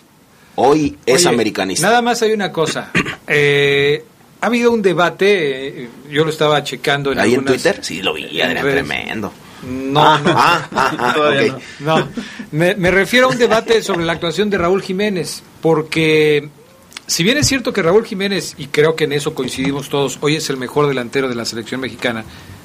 [0.56, 1.88] hoy es Oye, americanista.
[1.88, 2.92] Nada más hay una cosa.
[3.28, 4.04] Eh,
[4.42, 7.80] ha habido un debate, eh, yo lo estaba checando en ¿Ahí en Twitter?
[7.82, 8.62] Sí, lo vi, redes.
[8.62, 9.34] tremendo.
[9.68, 10.34] No, Ah, no.
[10.38, 11.16] ah, ah,
[11.80, 11.98] no.
[12.00, 12.08] No,
[12.52, 16.50] me, me refiero a un debate sobre la actuación de Raúl Jiménez, porque
[17.08, 20.36] si bien es cierto que Raúl Jiménez, y creo que en eso coincidimos todos, hoy
[20.36, 22.24] es el mejor delantero de la selección mexicana,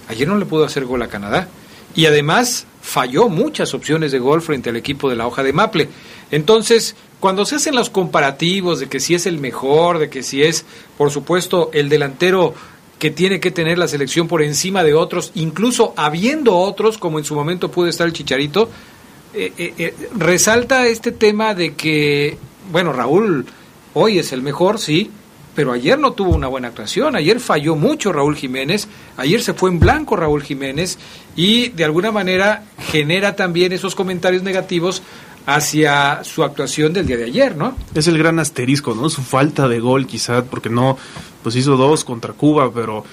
[0.08, 1.48] ayer no le pudo hacer gol a Canadá.
[1.94, 5.88] Y además falló muchas opciones de gol frente al equipo de la hoja de Maple.
[6.30, 10.42] Entonces, cuando se hacen los comparativos de que si es el mejor, de que si
[10.42, 10.64] es,
[10.96, 12.54] por supuesto, el delantero
[12.98, 17.24] que tiene que tener la selección por encima de otros, incluso habiendo otros, como en
[17.24, 18.70] su momento pudo estar el Chicharito,
[19.32, 22.36] eh, eh, eh, resalta este tema de que,
[22.72, 23.46] bueno, Raúl
[23.94, 25.10] hoy es el mejor, sí,
[25.54, 29.70] pero ayer no tuvo una buena actuación, ayer falló mucho Raúl Jiménez, ayer se fue
[29.70, 30.98] en blanco Raúl Jiménez
[31.36, 35.02] y de alguna manera genera también esos comentarios negativos
[35.46, 37.76] hacia su actuación del día de ayer, ¿no?
[37.94, 39.08] Es el gran asterisco, ¿no?
[39.08, 40.98] Su falta de gol, quizá, porque no,
[41.42, 43.04] pues hizo dos contra Cuba, pero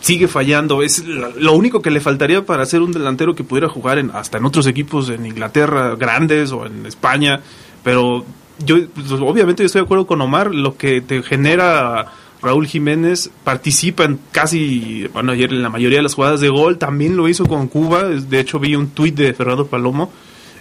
[0.00, 0.82] sigue fallando.
[0.82, 4.38] Es lo único que le faltaría para ser un delantero que pudiera jugar en, hasta
[4.38, 7.40] en otros equipos en Inglaterra grandes o en España.
[7.82, 8.24] Pero
[8.64, 10.54] yo, pues, obviamente, yo estoy de acuerdo con Omar.
[10.54, 16.02] Lo que te genera Raúl Jiménez participa en casi, bueno, ayer en la mayoría de
[16.02, 16.78] las jugadas de gol.
[16.78, 18.04] También lo hizo con Cuba.
[18.04, 20.12] De hecho, vi un tuit de Fernando Palomo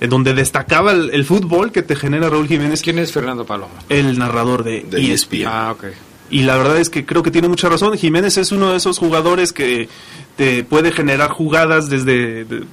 [0.02, 2.82] en donde destacaba el, el fútbol que te genera Raúl Jiménez.
[2.82, 3.76] ¿Quién es Fernando Paloma?
[3.88, 5.46] El narrador de, De ESPN.
[5.48, 5.86] Ah, ok.
[6.30, 7.98] Y la verdad es que creo que tiene mucha razón.
[7.98, 9.88] Jiménez es uno de esos jugadores que
[10.38, 12.64] te puede generar jugadas desde de-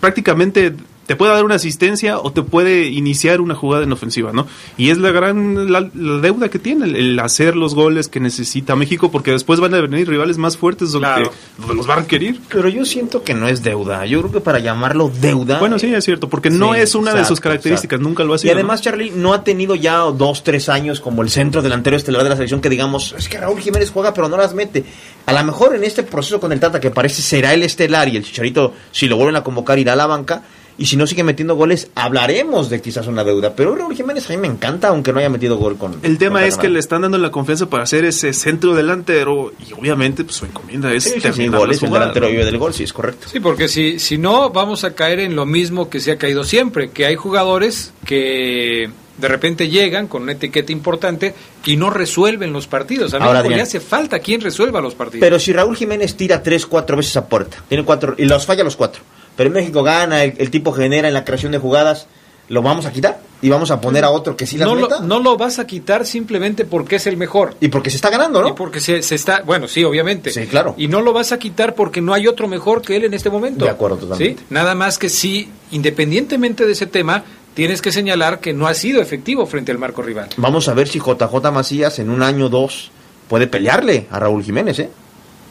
[0.00, 0.74] prácticamente
[1.06, 4.46] te puede dar una asistencia o te puede iniciar una jugada en ofensiva, ¿no?
[4.78, 8.20] Y es la gran la, la deuda que tiene el, el hacer los goles que
[8.20, 12.06] necesita México porque después van a venir rivales más fuertes donde, donde los van a
[12.06, 12.36] querer.
[12.48, 14.06] Pero yo siento que no es deuda.
[14.06, 15.58] Yo creo que para llamarlo deuda.
[15.58, 18.08] Bueno, sí, es cierto, porque no es una de sus características, exacto.
[18.08, 18.54] nunca lo ha Y sido.
[18.54, 22.28] además, Charlie no ha tenido ya dos, tres años como el centro delantero estelar de
[22.30, 24.84] la selección que digamos, es que Raúl Jiménez juega pero no las mete.
[25.26, 28.16] A lo mejor en este proceso con el Tata, que parece será el estelar y
[28.16, 30.42] el Chicharito, si lo vuelven a convocar, irá a la banca.
[30.78, 33.54] Y si no sigue metiendo goles, hablaremos de quizás una deuda.
[33.54, 35.98] Pero Raúl Jiménez a mí me encanta, aunque no haya metido gol con.
[36.02, 39.52] El tema con es que le están dando la confianza para hacer ese centro delantero
[39.68, 42.32] y obviamente pues, su encomienda es Sí, sí, sí, terminar goles, el delantero ¿no?
[42.32, 43.28] vive del gol, sí, es correcto.
[43.30, 46.44] Sí, porque si, si no, vamos a caer en lo mismo que se ha caído
[46.44, 52.52] siempre, que hay jugadores que de repente llegan con una etiqueta importante y no resuelven
[52.52, 53.14] los partidos.
[53.14, 55.20] A mí Ahora, le hace falta quien resuelva los partidos.
[55.20, 58.64] Pero si Raúl Jiménez tira tres, cuatro veces a puerta, tiene cuatro y los falla
[58.64, 59.02] los cuatro.
[59.36, 62.06] Pero México gana, el, el tipo genera en la creación de jugadas,
[62.48, 63.20] ¿lo vamos a quitar?
[63.40, 65.00] Y vamos a poner a otro que sí las no, meta.
[65.00, 67.56] lo, no lo vas a quitar simplemente porque es el mejor.
[67.60, 68.48] Y porque se está ganando, ¿no?
[68.50, 70.30] Y porque se, se está, bueno, sí, obviamente.
[70.30, 70.74] Sí, claro.
[70.78, 73.30] Y no lo vas a quitar porque no hay otro mejor que él en este
[73.30, 73.64] momento.
[73.64, 74.42] De acuerdo, totalmente.
[74.42, 74.46] ¿Sí?
[74.50, 79.02] Nada más que sí, independientemente de ese tema, tienes que señalar que no ha sido
[79.02, 80.28] efectivo frente al marco rival.
[80.36, 82.92] Vamos a ver si JJ Macías en un año o dos
[83.28, 84.90] puede pelearle a Raúl Jiménez, ¿eh?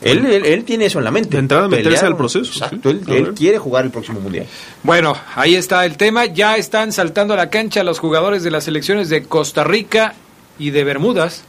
[0.01, 1.29] Él, él, él tiene eso en la mente.
[1.29, 3.01] De entrada, meterse Pelear, al proceso, Exacto, sí.
[3.07, 4.47] él, quiere jugar el próximo mundial.
[4.83, 6.25] Bueno, ahí está el tema.
[6.25, 10.15] Ya están saltando a la cancha los jugadores de las selecciones de Costa Rica
[10.57, 11.43] y de Bermudas.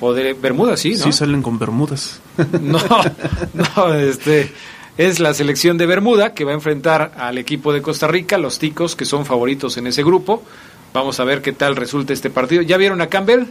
[0.00, 1.04] O de Bermudas, sí, ¿no?
[1.04, 2.20] Sí salen con bermudas.
[2.60, 2.80] No,
[3.76, 4.52] no, este
[4.96, 8.58] es la selección de Bermuda que va a enfrentar al equipo de Costa Rica, los
[8.58, 10.42] ticos que son favoritos en ese grupo.
[10.92, 12.62] Vamos a ver qué tal resulta este partido.
[12.62, 13.44] ¿Ya vieron a Campbell?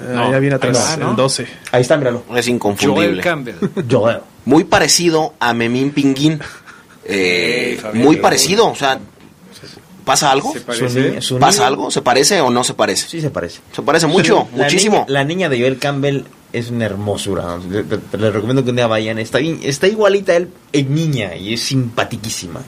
[0.00, 1.10] No, Eh, ya viene ahí atrás, va, ¿no?
[1.10, 1.46] el 12.
[1.72, 2.24] Ahí está, míralo.
[2.36, 3.06] Es inconfundible.
[3.06, 3.54] Joel Campbell.
[3.90, 4.18] Joel.
[4.44, 6.40] Muy parecido a Memín Pinguín.
[7.04, 8.98] Eh, muy parecido, o sea,
[10.04, 10.52] ¿pasa algo?
[10.52, 11.20] ¿Se parece?
[11.20, 11.90] Su ¿Pasa algo?
[11.90, 13.08] ¿Se parece o no se parece?
[13.08, 13.60] Sí se parece.
[13.74, 14.96] Se parece mucho, La muchísimo.
[15.00, 17.58] niña- la niña de Joel Campbell es una hermosura.
[17.58, 19.18] Le- le- Les recomiendo que un día vayan.
[19.18, 22.60] Está, bien- está igualita a él en niña y es simpatiquísima.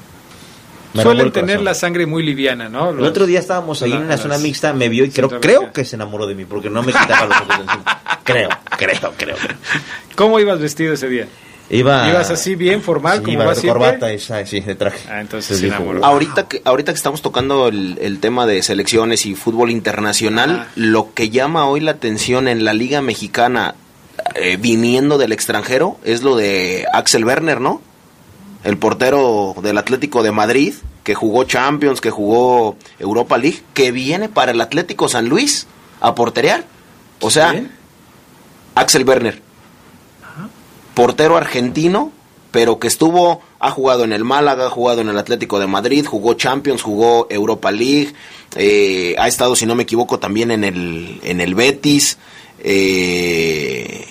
[1.03, 2.91] Suelen el tener la sangre muy liviana, ¿no?
[2.91, 5.73] El otro día estábamos ahí la- en una zona mixta, me vio y creo, creo
[5.73, 8.01] que se enamoró de mí porque no me quitaba los ojos de encima.
[8.25, 9.37] Creo, creo, creo.
[10.15, 11.29] ¿Cómo ibas vestido ese día?
[11.69, 13.73] Iba, ¿Ibas así bien formal sí, como iba de siempre?
[13.83, 15.01] corbata, esa, sí, de traje.
[15.11, 16.05] Ah, entonces Se se dijo, enamoró.
[16.05, 20.73] Ahorita que, ahorita que estamos tocando el, el tema de selecciones y fútbol internacional, Ah.
[20.77, 23.75] lo que llama hoy la atención en la Liga Mexicana
[24.37, 27.83] eh, viniendo del extranjero es lo de Axel Werner, ¿no?
[28.67, 30.75] El portero del Atlético de Madrid,
[31.05, 35.67] que jugó Champions, que jugó Europa League, que viene para el Atlético San Luis
[36.01, 36.65] a porterear.
[37.21, 37.53] O sea.
[38.75, 39.41] Axel Werner,
[40.95, 42.13] portero argentino,
[42.51, 46.05] pero que estuvo, ha jugado en el Málaga, ha jugado en el Atlético de Madrid,
[46.05, 48.13] jugó Champions, jugó Europa League,
[48.57, 52.19] eh, ha estado, si no me equivoco, también en el, en el Betis,
[52.59, 54.07] eh,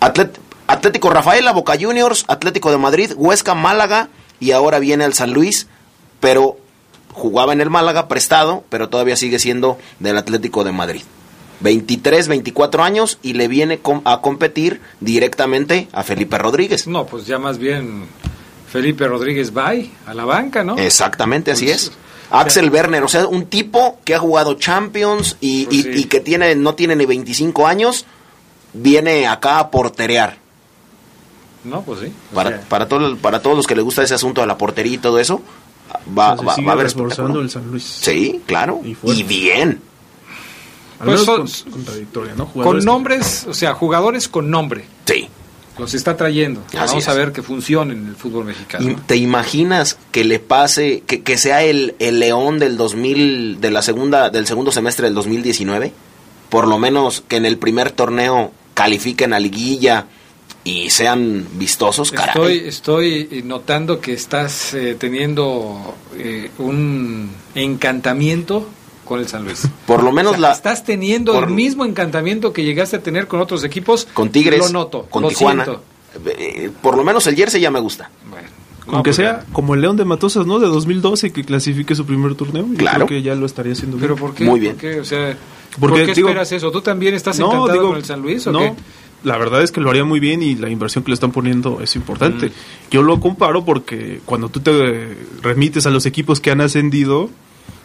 [0.00, 4.08] Atlet- Atlético Rafaela, Boca Juniors, Atlético de Madrid, Huesca, Málaga
[4.40, 5.66] y ahora viene al San Luis,
[6.20, 6.56] pero
[7.12, 11.02] jugaba en el Málaga prestado, pero todavía sigue siendo del Atlético de Madrid.
[11.60, 16.86] 23, 24 años y le viene a competir directamente a Felipe Rodríguez.
[16.86, 18.06] No, pues ya más bien
[18.70, 20.76] Felipe Rodríguez Bay a la banca, ¿no?
[20.76, 21.92] Exactamente, así Pues, es.
[22.30, 25.90] Axel Werner, o sea, un tipo que ha jugado Champions y, Pues y- sí.
[25.94, 28.04] y que tiene no tiene ni 25 años,
[28.72, 30.38] viene acá a porterear.
[31.64, 32.12] No, pues sí.
[32.34, 34.92] Para, sea, para, todo- para todos los que les gusta ese asunto de la portería
[34.94, 35.42] y todo eso,
[36.16, 37.40] va, O sea, se va- va a haber reforzando espectáculo.
[37.42, 37.84] el San Luis.
[37.84, 38.80] Sí, claro.
[39.04, 39.80] Y bien.
[41.02, 42.46] Pues con- contradictoria, ¿no?
[42.46, 44.84] con que- nombres, o sea, jugadores con nombre.
[45.06, 45.28] Sí.
[45.76, 46.60] Los está trayendo.
[46.68, 48.88] Así Vamos a ver que funcionen en el fútbol mexicano.
[48.90, 53.70] Y ¿Te imaginas que le pase, que, que sea el, el León del 2000, de
[53.72, 55.92] la segunda, del segundo semestre del 2019?
[56.48, 60.06] Por lo menos que en el primer torneo califiquen a liguilla
[60.64, 62.66] y sean vistosos, caray.
[62.66, 68.66] Estoy, estoy notando que estás eh, teniendo eh, un encantamiento
[69.04, 69.68] con el San Luis.
[69.86, 73.02] Por lo menos O sea, la, Estás teniendo por- el mismo encantamiento que llegaste a
[73.02, 74.06] tener con otros equipos.
[74.14, 75.64] con Tigres, Lo noto, con lo Tijuana.
[75.64, 75.82] siento.
[76.26, 78.10] Eh, por lo menos el jersey ya me gusta.
[78.30, 78.48] Bueno,
[78.86, 80.58] no, pues sea como el León de Matosas, ¿no?
[80.58, 82.66] De 2012 que clasifique su primer torneo.
[82.70, 83.06] Yo Claro.
[83.06, 84.26] creo que ya lo estaría haciendo Pero bien.
[84.26, 84.44] ¿por qué?
[84.44, 84.72] Muy bien.
[84.74, 85.00] ¿Por qué?
[85.00, 85.36] O sea,
[85.80, 86.70] Porque, ¿por qué digo- esperas eso?
[86.70, 88.58] ¿Tú también estás No, encantado digo, con el San Luis o no.
[88.60, 88.74] qué?
[89.24, 91.80] La verdad es que lo haría muy bien y la inversión que le están poniendo
[91.80, 92.52] es importante.
[92.90, 97.30] Yo lo comparo porque cuando tú te remites a los equipos que han ascendido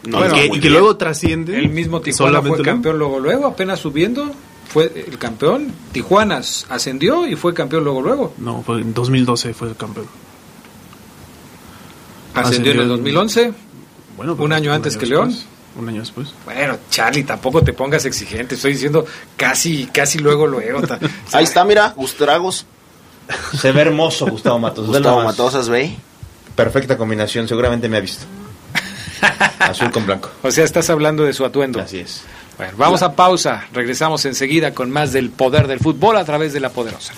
[0.05, 1.55] No, y, que, y luego trascienden.
[1.55, 4.31] El mismo Tijuana solamente fue campeón luego luego, apenas subiendo,
[4.67, 5.71] fue el campeón.
[5.91, 8.33] Tijuana ascendió y fue campeón luego luego.
[8.37, 10.05] No, fue en 2012 fue el campeón.
[12.33, 13.53] Ascendió en el 2011,
[14.15, 15.29] Bueno, un año antes que León.
[15.29, 16.33] después, un año después.
[16.45, 18.55] Bueno, Charlie, tampoco te pongas exigente.
[18.55, 19.05] Estoy diciendo
[19.37, 20.81] casi, casi luego, luego.
[20.81, 20.99] Ta-
[21.33, 22.65] Ahí está, mira, Gustragos.
[23.57, 24.87] Se ve hermoso Gustavo Matosas.
[24.91, 25.23] Gustavo.
[25.23, 25.95] Matosas, ve.
[26.55, 28.25] Perfecta combinación, seguramente me ha visto.
[29.59, 30.29] Azul con blanco.
[30.41, 31.79] O sea, estás hablando de su atuendo.
[31.79, 32.23] Así es.
[32.57, 33.65] Bueno, vamos a pausa.
[33.71, 37.13] Regresamos enseguida con más del poder del fútbol a través de la poderosa.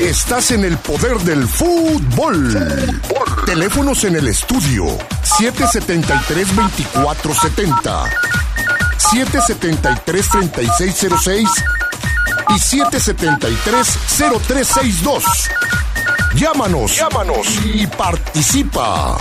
[0.00, 2.56] Estás en el poder del fútbol.
[3.46, 4.84] Teléfonos en el estudio
[5.40, 8.08] 773-2470,
[8.98, 11.48] 773-3606
[12.48, 15.24] y 773-0362.
[16.36, 19.18] Llámanos, llámanos y participa.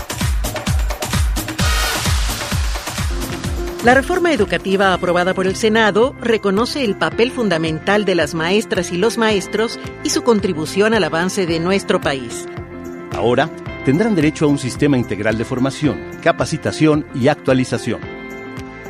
[3.84, 8.98] La reforma educativa aprobada por el Senado reconoce el papel fundamental de las maestras y
[8.98, 12.46] los maestros y su contribución al avance de nuestro país.
[13.14, 13.50] Ahora
[13.86, 18.02] tendrán derecho a un sistema integral de formación, capacitación y actualización.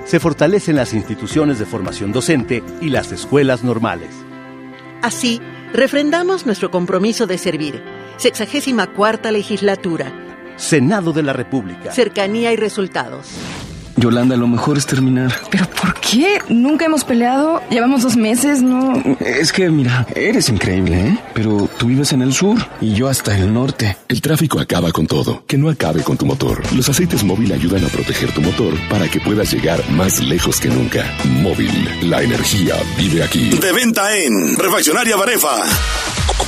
[0.05, 4.09] Se fortalecen las instituciones de formación docente y las escuelas normales.
[5.01, 5.41] Así,
[5.73, 7.81] refrendamos nuestro compromiso de servir.
[8.17, 10.11] Sexagésima cuarta legislatura.
[10.57, 11.91] Senado de la República.
[11.91, 13.29] Cercanía y resultados.
[13.97, 15.31] Yolanda, lo mejor es terminar.
[15.49, 16.39] ¿Pero por qué?
[16.49, 17.61] Nunca hemos peleado.
[17.69, 18.93] Llevamos dos meses, ¿no?
[19.19, 21.17] Es que, mira, eres increíble, ¿eh?
[21.33, 23.97] Pero tú vives en el sur y yo hasta el norte.
[24.07, 25.43] El tráfico acaba con todo.
[25.47, 26.61] Que no acabe con tu motor.
[26.75, 30.69] Los aceites móvil ayudan a proteger tu motor para que puedas llegar más lejos que
[30.69, 31.05] nunca.
[31.41, 31.71] Móvil,
[32.03, 33.49] la energía vive aquí.
[33.49, 35.55] De venta en Refaccionaria Barefa.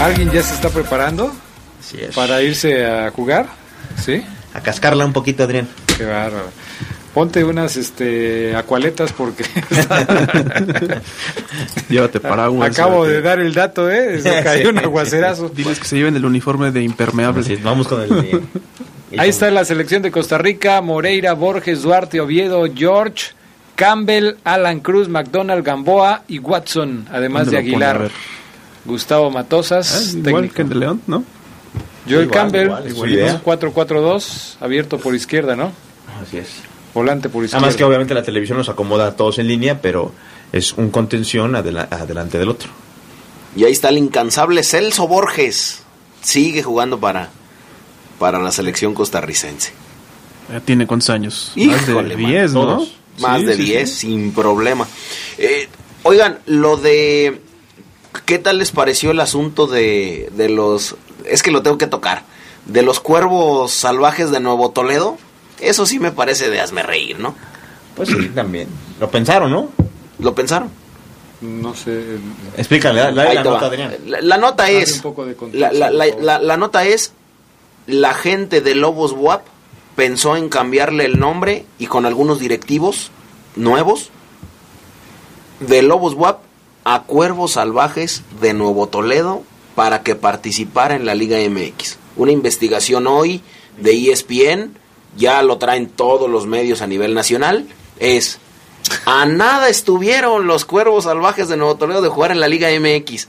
[0.00, 1.32] ¿Alguien ya se está preparando
[1.98, 2.14] es.
[2.14, 3.46] para irse a jugar?
[4.02, 4.22] ¿Sí?
[4.52, 5.68] A cascarla un poquito, Adrián.
[5.96, 6.50] Qué bárbaro.
[7.14, 9.44] Ponte unas este, acualetas porque
[11.88, 12.70] Llévate paraguas.
[12.70, 14.20] acabo de dar el dato, ¿eh?
[14.20, 15.48] Se cayó un aguacerazo.
[15.48, 17.56] Diles que se lleven el uniforme de impermeable.
[17.62, 18.42] Vamos con el.
[19.16, 23.28] Ahí está la selección de Costa Rica, Moreira, Borges, Duarte, Oviedo, George,
[23.76, 28.10] Campbell, Alan Cruz, McDonald, Gamboa y Watson, además ¿Dónde de Aguilar.
[28.86, 30.54] Gustavo Matosas, Ah, igual técnico.
[30.54, 31.24] que el de León, ¿no?
[32.08, 33.10] Joel Igual, Campbell, igual, es su ¿no?
[33.12, 33.42] idea.
[33.44, 35.72] 4-4-2, abierto por izquierda, ¿no?
[36.22, 36.48] Así es.
[36.94, 37.64] Volante por izquierda.
[37.66, 40.12] Además que obviamente la televisión nos acomoda a todos en línea, pero
[40.52, 42.70] es un contención adela- adelante del otro.
[43.56, 45.82] Y ahí está el incansable Celso Borges.
[46.22, 47.30] Sigue jugando para,
[48.18, 49.72] para la selección costarricense.
[50.50, 51.52] Ya tiene cuántos años.
[51.56, 52.86] Más de man, 10, ¿no?
[53.18, 53.96] Más Sí, de sí, 10, sí.
[54.06, 54.86] sin problema.
[55.38, 55.68] Eh,
[56.04, 57.40] oigan, lo de...
[58.24, 60.96] ¿Qué tal les pareció el asunto de, de los...
[61.24, 62.22] Es que lo tengo que tocar.
[62.66, 65.16] De los cuervos salvajes de Nuevo Toledo.
[65.60, 67.34] Eso sí me parece de hazme reír, ¿no?
[67.94, 68.68] Pues sí, también.
[69.00, 69.68] Lo pensaron, ¿no?
[70.18, 70.70] ¿Lo pensaron?
[71.40, 72.16] No sé.
[72.56, 73.70] Explícale, la te nota.
[74.06, 74.96] La, la nota es...
[74.96, 77.12] un poco de La, la- la- la- la nota es,
[77.86, 79.42] la gente de Lobos WAP
[79.96, 83.10] pensó en cambiarle el nombre y con algunos directivos
[83.54, 84.10] nuevos
[85.60, 86.40] de Lobos WAP
[86.88, 89.42] a Cuervos Salvajes de Nuevo Toledo
[89.74, 91.98] para que participara en la Liga MX.
[92.14, 93.42] Una investigación hoy
[93.76, 94.78] de ESPN,
[95.16, 97.66] ya lo traen todos los medios a nivel nacional,
[97.98, 98.38] es
[99.04, 103.26] a nada estuvieron los Cuervos Salvajes de Nuevo Toledo de jugar en la Liga MX.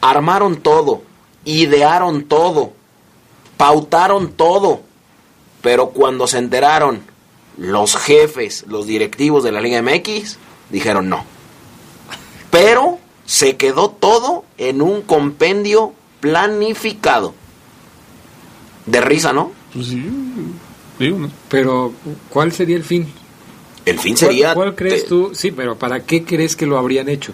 [0.00, 1.02] Armaron todo,
[1.44, 2.72] idearon todo,
[3.56, 4.80] pautaron todo.
[5.62, 7.02] Pero cuando se enteraron
[7.58, 10.36] los jefes, los directivos de la Liga MX,
[10.70, 11.37] dijeron no.
[12.50, 17.34] Pero se quedó todo en un compendio planificado.
[18.86, 19.52] De risa, ¿no?
[19.72, 20.02] Pues sí.
[20.98, 21.30] Digo, ¿no?
[21.48, 21.92] Pero,
[22.30, 23.06] ¿cuál sería el fin?
[23.84, 24.54] El fin ¿Cuál- sería...
[24.54, 25.30] ¿Cuál, crees te- tú?
[25.34, 27.32] Sí, pero ¿para qué crees que lo habrían hecho?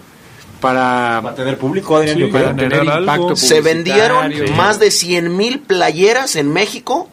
[0.61, 2.99] Para, Para tener público, Adrián, Sí, para tener algo.
[2.99, 7.09] impacto Se vendieron más de 100 mil playeras en México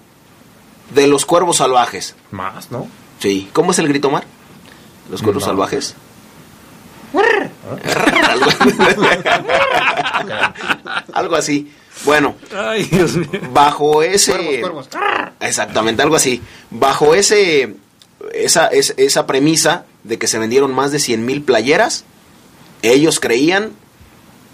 [0.94, 2.14] de los cuervos salvajes.
[2.30, 2.86] Más, ¿no?
[3.18, 3.48] Sí.
[3.52, 4.24] ¿Cómo es el grito mar?
[5.10, 5.48] Los cuervos No.
[5.48, 5.94] salvajes.
[11.12, 11.70] algo así.
[12.04, 13.28] Bueno, Ay, Dios mío.
[13.52, 14.62] bajo ese
[15.40, 17.76] exactamente algo así bajo ese
[18.32, 22.04] esa es- esa premisa de que se vendieron más de 100 mil playeras
[22.82, 23.72] ellos creían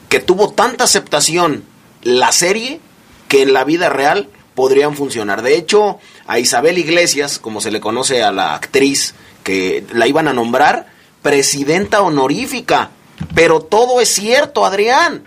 [0.09, 1.65] que tuvo tanta aceptación
[2.03, 2.81] la serie
[3.29, 7.81] que en la vida real podrían funcionar de hecho a Isabel Iglesias como se le
[7.81, 10.87] conoce a la actriz que la iban a nombrar
[11.29, 12.91] presidenta honorífica
[13.35, 15.25] pero todo es cierto Adrián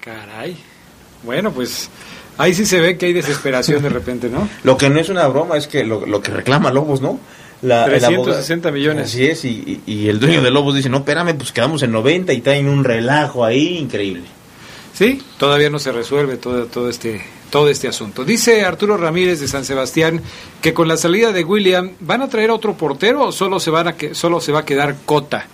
[0.00, 0.56] Caray.
[1.22, 1.88] Bueno, pues
[2.36, 4.48] ahí sí se ve que hay desesperación de repente, ¿no?
[4.62, 7.18] Lo que no es una broma es que lo, lo que reclama Lobos, ¿no?
[7.62, 9.04] La, el 360 abogado- millones.
[9.06, 11.90] Así es, y, y- y el dueño de Lobos dice, no, espérame, pues quedamos en
[11.92, 14.22] 90 y traen un relajo ahí increíble.
[14.94, 18.24] Sí, todavía no se resuelve todo, todo este todo este asunto.
[18.26, 20.20] Dice Arturo Ramírez de San Sebastián
[20.60, 23.88] que con la salida de William van a traer otro portero o solo se van
[23.88, 25.46] a que solo se va a quedar Cota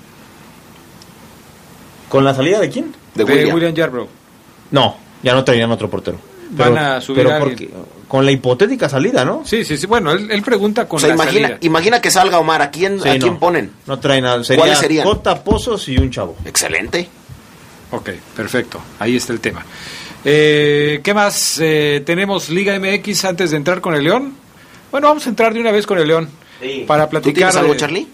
[2.09, 2.95] ¿Con la salida de quién?
[3.15, 3.55] de de William.
[3.55, 4.09] William Yarbrough.
[4.71, 6.19] No, ya no traerían otro portero.
[6.51, 7.71] Van a subir pero a porque-
[8.09, 9.43] con la hipotética salida, ¿no?
[9.45, 9.87] Sí, sí, sí.
[9.87, 11.59] Bueno, él, él pregunta con o sea, la imagina, salida.
[11.63, 13.21] imagina que salga Omar, ¿a quién, Sí, ¿a no.
[13.21, 13.73] quién ponen?
[13.87, 14.45] No traen nada.
[14.45, 15.05] Sería ¿Cuáles serían?
[15.05, 16.37] Cota, Pozos y un chavo.
[16.45, 17.09] Excelente.
[17.95, 18.81] Ok, perfecto.
[18.99, 19.65] Ahí está el tema.
[20.25, 21.59] Eh, ¿Qué más?
[21.63, 24.35] Eh, ¿Tenemos Liga MX antes de entrar con el León?
[24.91, 26.29] Bueno, vamos a entrar de una vez con el León.
[26.87, 27.35] Para ¿Tú platicar.
[27.35, 28.09] tienes algo, Charlie?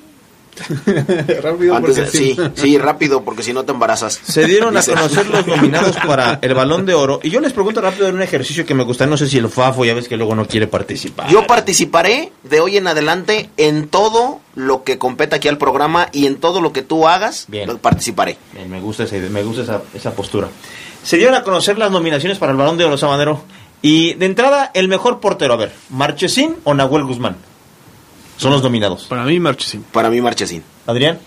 [1.43, 4.21] Rápido, Antes de- porque sí, sí, rápido, porque si no te embarazas.
[4.23, 7.21] Se dieron a conocer los nominados para el Balón de Oro.
[7.23, 9.07] Y yo les pregunto rápido en un ejercicio que me gusta.
[9.07, 11.29] No sé si el Fafo ya ves que luego no quiere participar.
[11.31, 16.27] Yo participaré de hoy en adelante en todo lo que competa aquí al programa y
[16.27, 17.69] en todo lo que tú hagas, Bien.
[17.69, 18.37] lo- participaré.
[18.53, 20.49] Bien, me gusta, esa, me gusta esa, esa postura.
[21.03, 23.43] Se dieron a conocer las nominaciones para el Balón de Oro Sabanero.
[23.83, 25.55] Y de entrada, el mejor portero.
[25.55, 27.37] A ver, ¿Marchesín o Nahuel Guzmán?
[28.41, 29.05] Son los nominados.
[29.05, 29.85] Para mí, Marchesín.
[29.93, 30.65] Para mí, Marchesín.
[30.87, 31.19] Adrián.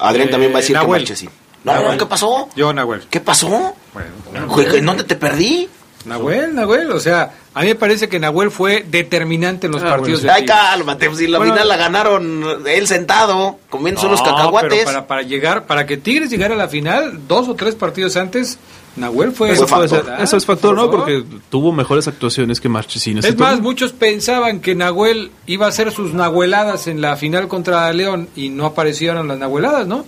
[0.00, 1.04] Adrián Eh, también va a decir Nahuel.
[1.04, 1.30] que Marchesín.
[1.62, 2.48] No, no, ¿qué pasó?
[2.56, 3.02] Yo, Nahuel.
[3.08, 3.74] ¿Qué pasó?
[3.94, 5.68] Bueno, ¿En dónde te perdí?
[6.06, 6.90] Nahuel, Nahuel.
[6.92, 10.34] O sea, a mí me parece que Nahuel fue determinante en los Ah, partidos bueno,
[10.34, 11.52] de Ay, cálmate, pues si la Bueno.
[11.54, 14.70] final la ganaron él sentado, comiendo No, unos cacahuates.
[14.70, 18.16] pero para, para llegar, para que Tigres llegara a la final, dos o tres partidos
[18.16, 18.58] antes,
[18.96, 20.04] Nahuel fue, Eso puede factor.
[20.06, 20.90] ser- Ah, eso es factor, ¿no?
[20.90, 23.18] Porque tuvo mejores actuaciones que Marchesín.
[23.18, 27.46] ese Es más, muchos pensaban que Nahuel iba a hacer sus nahueladas en la final
[27.48, 30.04] contra León y no aparecieron las nahueladas, ¿no?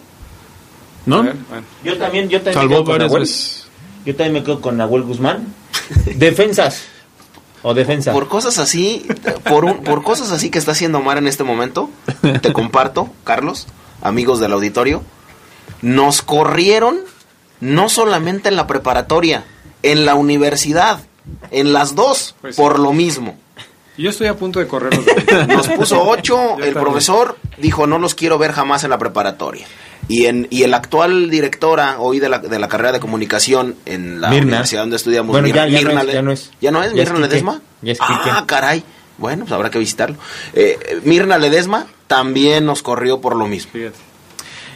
[1.06, 1.18] ¿No?
[1.18, 1.64] A ver, bueno.
[1.84, 3.64] Yo también, yo también Salvó me quedo con varias veces.
[4.06, 5.54] Yo también me quedo con Nahuel Guzmán.
[6.16, 6.84] Defensas.
[7.62, 8.12] O defensa.
[8.12, 9.06] Por cosas así,
[9.48, 11.90] por, un- por cosas así que está haciendo Omar en este momento,
[12.40, 13.66] te comparto, Carlos,
[14.00, 15.02] amigos del auditorio,
[15.82, 16.98] nos corrieron
[17.60, 19.44] no solamente en la preparatoria,
[19.82, 21.00] en la universidad,
[21.50, 22.62] en las dos, Pues sí.
[22.62, 23.36] por lo mismo.
[23.96, 25.04] Yo estoy a punto de correrlos.
[25.48, 26.74] Nos puso ocho, Yo el también.
[26.74, 29.66] profesor dijo no los quiero ver jamás en la preparatoria.
[30.08, 34.20] Y, en, y el actual directora hoy de la, de la carrera de comunicación en
[34.22, 34.46] la Mirna.
[34.48, 36.50] universidad donde estudiamos, Bueno, Mir- ya- ya no Mirna es, Le- ya no es.
[36.60, 36.90] ¿Ya no es?
[36.94, 37.18] Ya ¿Mirna.
[37.20, 37.60] Ledesma?
[37.82, 38.30] Ya es Quique.
[38.32, 38.82] ah, caray.
[39.18, 40.16] Bueno, pues habrá que visitarlo.
[40.54, 43.72] Eh, Mirna Ledesma también nos corrió por lo mismo.
[43.72, 43.96] Fíjate.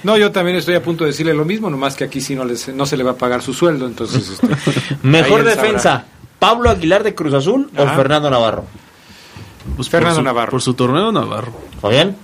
[0.03, 2.45] No, yo también estoy a punto de decirle lo mismo, nomás que aquí sí no,
[2.45, 4.30] les, no se le va a pagar su sueldo, entonces...
[4.30, 4.49] este,
[5.03, 5.55] Mejor sabrá.
[5.62, 6.05] defensa.
[6.41, 7.87] ¿Pablo Aguilar de Cruz Azul o.
[7.87, 8.64] Fernando Navarro?
[9.76, 10.51] Pues Fernando por su, Navarro.
[10.51, 11.53] Por su torneo, Navarro.
[11.80, 12.16] Fabián.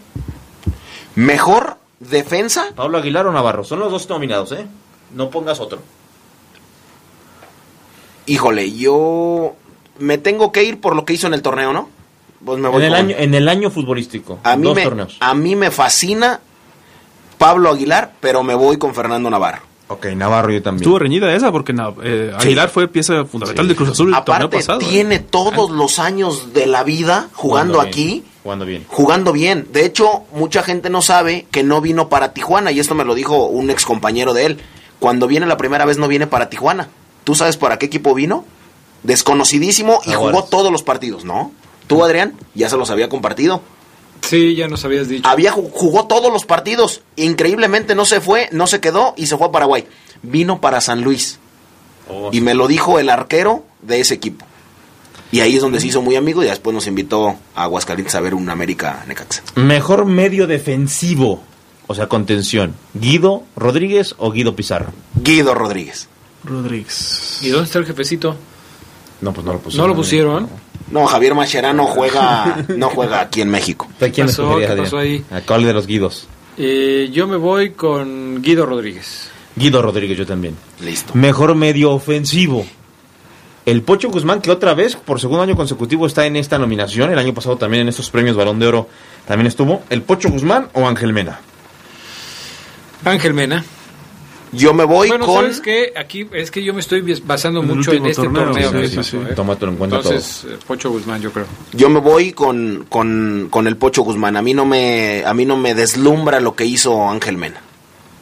[1.14, 3.64] Mejor defensa, Pablo Aguilar o Navarro.
[3.64, 4.66] Son los dos nominados, ¿eh?
[5.14, 5.80] No pongas otro.
[8.26, 9.54] híjole, yo
[9.98, 11.88] me tengo que ir por lo que hizo en el torneo, ¿no?
[12.44, 14.38] Pues me voy En el, con- año, en el año futbolístico.
[14.44, 15.16] a mí dos me, torneos.
[15.20, 16.40] A mí me fascina
[17.36, 19.62] Pablo Aguilar, pero me voy con Fernando Navarro.
[19.88, 20.82] Ok, Navarro yo también.
[20.82, 21.72] Estuvo reñida esa porque
[22.04, 22.46] eh, Sí.
[22.48, 24.80] Aguilar fue pieza fundamental de Cruz Azul el torneo Aparte, pasado.
[24.82, 24.86] ¿eh?
[24.88, 28.84] tiene todos los años de la vida jugando aquí, Jugando bien.
[28.88, 29.66] jugando bien.
[29.72, 33.14] De hecho, mucha gente no sabe que no vino para Tijuana, y esto me lo
[33.14, 34.60] dijo un ex compañero de él.
[35.00, 36.88] Cuando viene la primera vez no viene para Tijuana.
[37.24, 38.44] ¿Tú sabes para qué equipo vino?
[39.02, 41.52] Desconocidísimo y jugó todos los partidos, ¿no?
[41.86, 43.62] Tú, Adrián, ya se los había compartido.
[44.22, 45.26] Sí, ya nos habías dicho.
[45.28, 47.02] Había ju- jugó todos los partidos.
[47.16, 49.86] Increíblemente no se fue, no se quedó y se fue a Paraguay.
[50.22, 51.38] Vino para San Luis.
[52.10, 54.44] Oh, Y me lo dijo el arquero de ese equipo.
[55.30, 58.20] Y ahí es donde se hizo muy amigo y después nos invitó a Aguascalientes a
[58.20, 59.42] ver un América Necaxa.
[59.56, 61.42] Mejor medio defensivo.
[61.86, 62.74] O sea, contención.
[62.94, 64.92] ¿Guido Rodríguez o Guido Pizarro?
[65.22, 66.08] Guido Rodríguez.
[66.44, 67.40] Rodríguez.
[67.42, 68.36] ¿Y dónde está el jefecito?
[69.20, 69.86] No, pues no lo pusieron.
[69.86, 70.48] ¿No lo pusieron?
[70.90, 73.86] No, Javier Mascherano juega, no juega aquí en México.
[74.00, 74.42] ¿De quién pasó?
[74.42, 75.24] escogerías, ¿Qué pasó ahí?
[75.30, 76.26] ¿A cuál de los Guidos?
[76.56, 79.30] Eh, yo me voy con Guido Rodríguez.
[79.56, 80.56] Guido Rodríguez, yo también.
[80.80, 81.14] Listo.
[81.14, 82.64] Mejor medio ofensivo.
[83.68, 87.12] El Pocho Guzmán, que otra vez, por segundo año consecutivo, está en esta nominación.
[87.12, 88.88] El año pasado también en estos premios Balón de Oro
[89.26, 89.82] también estuvo.
[89.90, 91.38] ¿El Pocho Guzmán o Ángel Mena?
[93.04, 93.62] Ángel Mena.
[94.52, 95.42] Yo me voy bueno, con.
[95.42, 95.92] ¿sabes qué?
[95.94, 98.70] Aquí es que yo me estoy basando El mucho en este torneo, torneo.
[98.70, 99.26] sí, que sí, pasó, sí.
[99.28, 99.34] ¿eh?
[99.34, 101.44] Tómatelo en cuenta Entonces, eh, Pocho Guzmán, yo creo.
[101.74, 104.38] Yo me voy con, con, con el Pocho Guzmán.
[104.38, 107.60] A mí no me, a mí no me deslumbra lo que hizo Ángel Mena.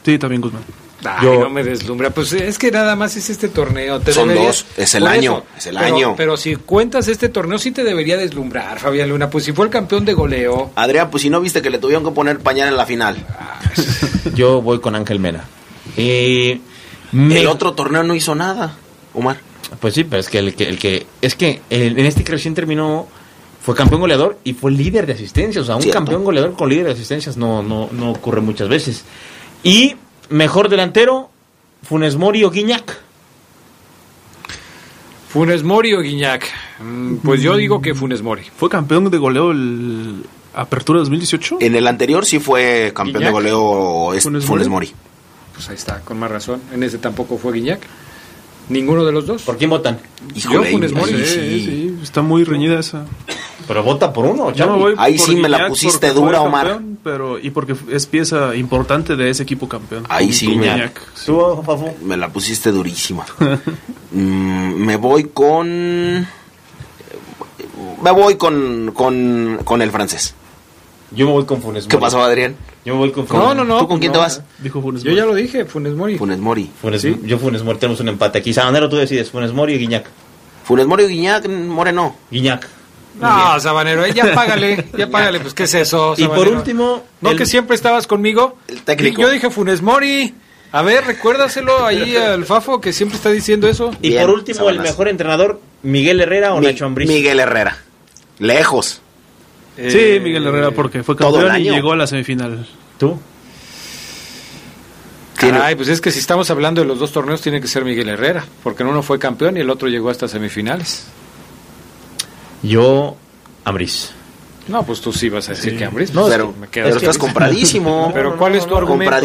[0.03, 0.63] Sí, también Guzmán.
[1.05, 2.09] Ay, Yo- no me deslumbra.
[2.09, 3.99] Pues es que nada más es este torneo.
[3.99, 6.13] Te Son debería- dos, es el Por año, es el pero- año.
[6.17, 9.29] Pero si cuentas este torneo, sí te debería deslumbrar, Fabián Luna.
[9.29, 10.71] Pues si fue el campeón de goleo.
[10.75, 13.17] Adrián, pues si no viste que le tuvieron que poner pañal en la final.
[14.33, 15.43] Yo voy con Ángel Mena.
[15.95, 16.59] Eh,
[17.11, 18.75] me- El otro torneo no hizo nada,
[19.13, 19.37] Omar.
[19.79, 22.31] Pues sí, pero es que el que, el que es que el- en este que
[22.31, 23.07] recién terminó
[23.61, 25.63] fue campeón goleador y fue líder de asistencias.
[25.63, 25.97] O sea, un Cierto.
[25.99, 29.03] campeón goleador con líder de asistencias no, no, no ocurre muchas veces.
[29.63, 29.95] Y
[30.29, 31.29] mejor delantero,
[31.83, 32.97] Funes Mori o Guiñac.
[35.29, 36.45] Funes Mori o Guiñac.
[36.79, 38.43] Mm, Pues yo digo que Funes Mori.
[38.55, 40.23] ¿Fue campeón de goleo el
[40.53, 41.57] Apertura 2018?
[41.61, 43.27] En el anterior sí fue campeón Guiñac.
[43.27, 44.87] de goleo es- Funes Funes, Mori.
[44.87, 45.01] Mori.
[45.53, 46.61] Pues ahí está, con más razón.
[46.73, 47.81] En ese tampoco fue Guiñac.
[48.69, 49.43] Ninguno de los dos.
[49.43, 49.99] ¿Por quién votan?
[50.35, 51.13] Híjole, Funes Mori.
[51.13, 51.65] Sí, sí.
[51.65, 53.05] sí, está muy reñida esa.
[53.67, 54.79] Pero vota por uno, Yo me Charlie.
[54.79, 56.67] voy Ahí por sí me la pusiste dura, Omar.
[56.67, 60.05] campeón, Pero, y porque es pieza importante de ese equipo campeón.
[60.09, 61.01] Ahí sí, Guiñac.
[61.25, 61.93] ¿Tú, Fafo?
[62.01, 63.25] Me la pusiste durísima.
[64.09, 66.25] Mm, me voy con.
[68.01, 70.33] Me voy con, con, con el francés.
[71.11, 71.89] Yo me voy con Funes Mori.
[71.89, 72.55] ¿Qué pasó, Adrián?
[72.85, 73.79] Yo me voy con Funes No, no, no.
[73.79, 74.13] ¿Tú con quién no.
[74.13, 74.41] te vas?
[74.59, 75.17] Dijo Funes Yo Mori.
[75.21, 76.17] ya lo dije, Funes Mori.
[76.17, 76.69] Funes Mori.
[76.81, 77.17] Funes- Sí.
[77.25, 78.53] Yo Funes Mori, tenemos un empate aquí.
[78.53, 80.05] Sabanero, tú decides, Funes Mori o Guiñac.
[80.63, 82.15] Funes Mori o Guiñac, Moreno.
[82.31, 82.67] Guiñac.
[83.19, 86.13] No, Sabanero, eh, ya págale, ya págale, pues qué es eso.
[86.17, 86.57] Y por Sabanero?
[86.57, 88.57] último, ¿No el- que siempre estabas conmigo?
[88.67, 89.21] El técnico.
[89.21, 90.33] Yo dije Funes Mori.
[90.71, 93.91] A ver, recuérdaselo ahí al Fafo que siempre está diciendo eso.
[94.01, 97.07] y Bien, por último, el mejor entrenador, Miguel Herrera o Mi- Nacho Ambriz.
[97.07, 97.77] Miguel Herrera.
[98.39, 99.01] Lejos.
[99.77, 102.67] Sí, Eh, Miguel Herrera, porque fue campeón y llegó a la semifinal.
[102.97, 103.17] ¿Tú?
[105.37, 108.09] Caray, pues es que si estamos hablando de los dos torneos, tiene que ser Miguel
[108.09, 111.05] Herrera, porque en uno fue campeón y el otro llegó hasta semifinales.
[112.63, 113.15] Yo,
[113.63, 114.11] Ambriz.
[114.67, 116.13] No, pues tú sí vas a decir que Ambris.
[116.13, 118.11] No, pues, pero, me pero estás compradísimo.
[118.13, 119.15] Pero ¿cuál es tu argumento?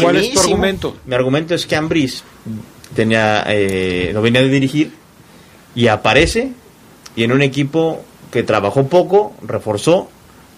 [0.00, 0.96] ¿Cuál es tu argumento?
[1.04, 2.22] Mi argumento es que Ambriz
[2.94, 4.92] tenía, eh, no venía de dirigir
[5.74, 6.52] y aparece
[7.16, 10.08] y en un equipo que trabajó poco, reforzó,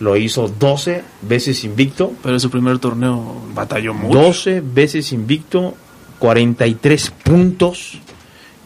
[0.01, 4.19] lo hizo 12 veces invicto, Pero en su primer torneo batalló mucho.
[4.19, 5.75] 12 veces invicto,
[6.19, 7.99] 43 puntos,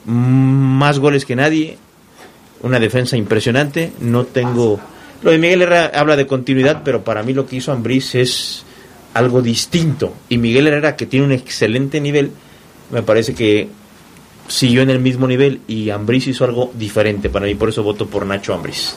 [0.05, 1.79] mm, más goles que nadie,
[2.63, 3.93] una defensa impresionante.
[4.01, 4.81] No tengo.
[5.23, 8.65] Lo de Miguel Herrera habla de continuidad, pero para mí lo que hizo Ambriz es
[9.15, 10.15] algo distinto.
[10.29, 12.33] Y Miguel Herrera, que tiene un excelente nivel,
[12.91, 13.69] me parece que
[14.49, 18.07] siguió en el mismo nivel y Ambriz hizo algo diferente para mí, por eso voto
[18.07, 18.97] por Nacho Ambriz.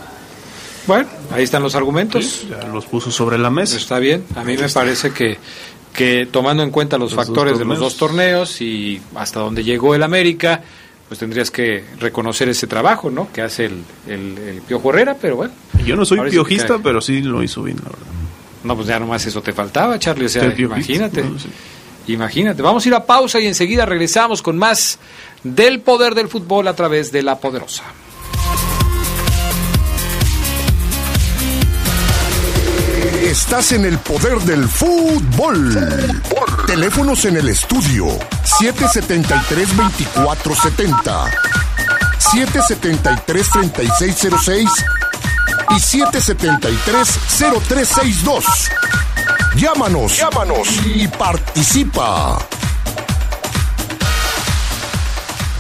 [0.87, 2.45] Bueno, ahí están los argumentos.
[2.49, 3.77] Ya los puso sobre la mesa.
[3.77, 4.25] Está bien.
[4.35, 5.37] A mí me parece que,
[5.93, 9.95] que tomando en cuenta los, Los factores de los dos torneos y hasta donde llegó
[9.95, 10.61] el América,
[11.07, 13.31] pues tendrías que reconocer ese trabajo, ¿no?
[13.31, 15.53] Que hace el, el, el Piojo Herrera, pero bueno.
[15.85, 18.07] Yo no soy piojista, pero sí lo hizo bien, la verdad.
[18.63, 20.25] No, pues ya nomás eso te faltaba, Charlie.
[20.25, 21.21] O sea, imagínate.
[21.23, 21.49] no, sí.
[22.07, 22.61] Imagínate.
[22.61, 24.99] Vamos a ir a pausa y enseguida regresamos con más
[25.43, 27.83] del poder del fútbol a través de la poderosa.
[33.33, 35.73] Estás en el poder del fútbol.
[36.67, 38.05] Teléfonos en el estudio
[38.61, 41.31] 773-2470,
[42.19, 44.69] 773-3606
[45.67, 48.43] y 773-0362.
[49.55, 52.37] Llámanos, llámanos y participa.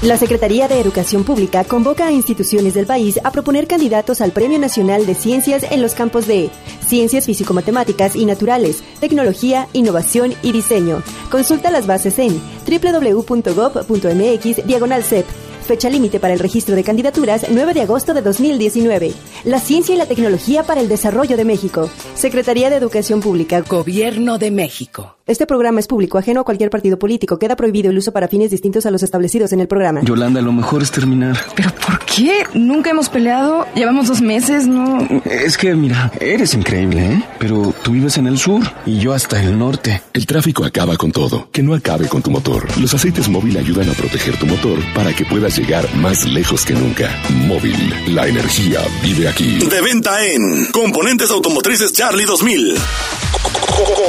[0.03, 4.59] La Secretaría de Educación Pública convoca a instituciones del país a proponer candidatos al Premio
[4.59, 6.49] Nacional de Ciencias en los campos de
[6.93, 11.01] Ciencias Físico-Matemáticas y Naturales, Tecnología, Innovación y Diseño.
[11.31, 12.39] Consulta las bases en
[12.69, 15.25] www.gov.mx diagonal CEP.
[15.65, 19.11] Fecha límite para el registro de candidaturas 9 de agosto de 2019.
[19.43, 21.89] La ciencia y la tecnología para el desarrollo de México.
[22.13, 23.61] Secretaría de Educación Pública.
[23.61, 25.15] Gobierno de México.
[25.25, 27.39] Este programa es público, ajeno a cualquier partido político.
[27.39, 30.01] Queda prohibido el uso para fines distintos a los establecidos en el programa.
[30.03, 31.37] Yolanda, lo mejor es terminar.
[31.55, 32.43] ¿Pero por qué?
[32.53, 33.65] Nunca hemos peleado.
[33.73, 34.97] Llevamos dos meses, ¿no?
[35.23, 37.23] Es que, mira, eres increíble, ¿eh?
[37.39, 40.03] Pero tú vives en el sur y yo hasta el norte.
[40.11, 41.47] El tráfico acaba con todo.
[41.53, 42.67] Que no acabe con tu motor.
[42.77, 46.73] Los aceites móvil ayudan a proteger tu motor para que puedas llegar más lejos que
[46.73, 47.09] nunca.
[47.47, 49.59] Móvil, la energía vive aquí.
[49.59, 52.75] De venta en Componentes Automotrices Charlie 2000.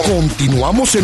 [0.07, 1.04] Continuamos en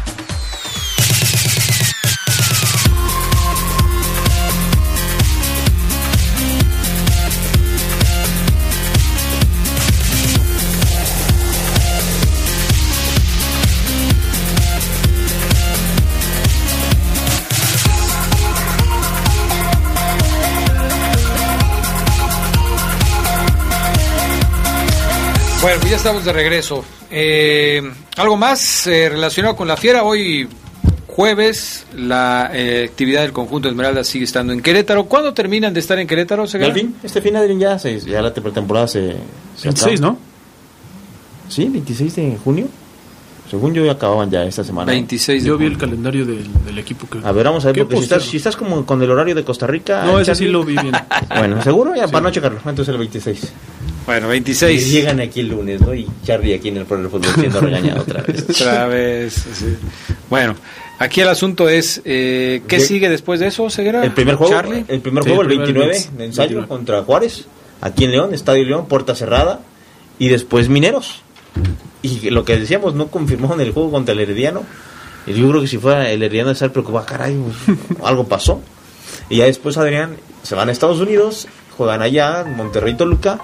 [25.61, 26.83] Bueno, pues ya estamos de regreso.
[27.11, 27.81] Eh,
[28.17, 30.03] ¿Algo más eh, relacionado con la fiera?
[30.03, 30.47] Hoy
[31.07, 35.05] jueves la eh, actividad del conjunto Esmeralda sigue estando en Querétaro.
[35.05, 36.43] ¿Cuándo terminan de estar en Querétaro?
[36.43, 39.09] Al fin, este fin Adrián ya, se, ya la pretemporada se,
[39.55, 40.13] se 26, acaba.
[40.13, 40.19] ¿no?
[41.49, 42.67] Sí, 26 de junio.
[43.49, 44.93] Según yo ya acababan ya esta semana.
[44.93, 47.19] 26 Yo vi el calendario del, del equipo que...
[47.21, 49.35] A ver, vamos a ver, ¿Qué porque si estás, si estás como con el horario
[49.35, 50.05] de Costa Rica...
[50.05, 50.93] No, ese sí Charlie- lo vi bien.
[51.37, 51.93] Bueno, ¿seguro?
[51.93, 52.59] Ya, para no checarlo.
[52.59, 53.51] Entonces el 26.
[54.05, 54.91] Bueno, Y 26.
[54.91, 55.93] llegan aquí el lunes, ¿no?
[55.93, 58.45] Y Charlie aquí en el Pro del Fútbol siendo regañado otra vez.
[58.49, 59.33] Otra vez.
[59.53, 59.77] sí.
[60.29, 60.55] Bueno,
[60.99, 64.03] aquí el asunto es, eh, ¿qué sigue después de eso, Ceguera?
[64.03, 64.85] El primer juego, Charlie.
[64.87, 66.67] el primer Sí, juego, el el primer 29 mes, de ensayo 29.
[66.67, 67.45] contra Juárez,
[67.81, 69.59] aquí en León, Estadio León, puerta cerrada,
[70.17, 71.21] y después Mineros.
[72.01, 74.63] Y lo que decíamos, no confirmaron el juego contra el Herediano.
[75.27, 78.61] Y yo creo que si fuera el Herediano de estar preocupado, caray, pues, algo pasó.
[79.29, 81.47] Y ya después Adrián se van a Estados Unidos,
[81.77, 83.39] juegan allá, Monterrey Toluca,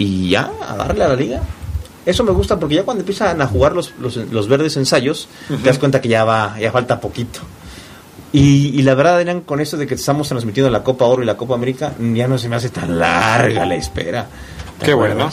[0.00, 1.40] y ya, a darle a la liga.
[2.06, 5.56] Eso me gusta porque ya cuando empiezan a jugar los, los, los verdes ensayos, te
[5.58, 7.40] das cuenta que ya va, ya falta poquito.
[8.32, 11.26] Y, y la verdad, Adrián, con esto de que estamos transmitiendo la Copa Oro y
[11.26, 14.26] la Copa América, ya no se me hace tan larga la espera.
[14.78, 15.30] ¿Te Qué bueno.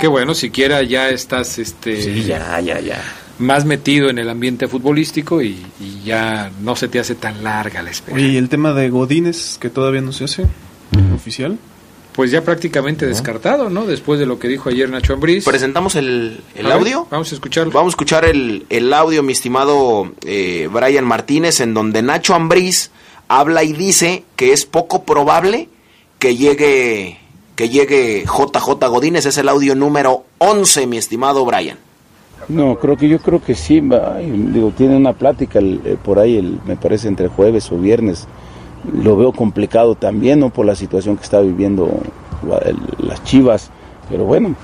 [0.00, 3.00] Qué bueno, siquiera ya estás este Sí, ya, ya, ya.
[3.38, 7.82] más metido en el ambiente futbolístico y, y ya no se te hace tan larga
[7.82, 8.16] la espera.
[8.16, 10.46] Oye, y el tema de Godínez, que todavía no se hace
[11.14, 11.58] oficial.
[12.14, 13.86] Pues ya prácticamente descartado, ¿no?
[13.86, 15.44] Después de lo que dijo ayer Nacho Ambriz.
[15.44, 17.06] ¿Presentamos el, el A ver, audio?
[17.10, 17.72] Vamos a escucharlo.
[17.72, 22.90] Vamos a escuchar el, el audio, mi estimado eh, Brian Martínez, en donde Nacho Ambriz
[23.28, 25.68] habla y dice que es poco probable
[26.18, 27.18] que llegue
[27.54, 29.24] que llegue JJ Godínez.
[29.26, 31.78] Es el audio número 11, mi estimado Brian.
[32.48, 36.36] No, creo que yo creo que sí, digo, tiene una plática el- eh, por ahí,
[36.36, 38.26] el, me parece entre jueves o viernes.
[38.90, 40.50] Lo veo complicado también, ¿no?
[40.50, 41.88] Por la situación que está viviendo
[42.98, 43.70] las Chivas.
[44.08, 44.54] Pero bueno,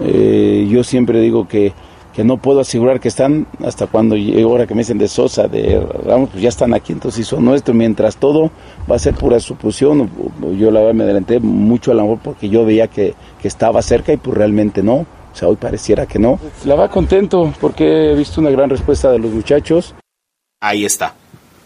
[0.00, 1.72] eh, yo siempre digo que,
[2.14, 5.48] que no puedo asegurar que están hasta cuando llegue, ahora que me dicen de Sosa,
[5.48, 7.74] de Ramos, pues ya están aquí, entonces son nuestro.
[7.74, 8.50] Mientras todo
[8.90, 10.10] va a ser pura suposición,
[10.56, 13.82] yo la verdad me adelanté mucho a lo mejor porque yo veía que, que estaba
[13.82, 14.94] cerca y pues realmente no.
[15.34, 16.38] O sea, hoy pareciera que no.
[16.64, 19.92] La va contento porque he visto una gran respuesta de los muchachos.
[20.60, 21.14] Ahí está.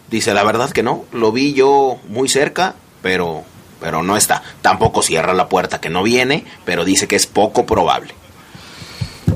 [0.09, 3.43] Dice, la verdad que no, lo vi yo muy cerca, pero,
[3.79, 4.41] pero no está.
[4.61, 8.13] Tampoco cierra la puerta que no viene, pero dice que es poco probable.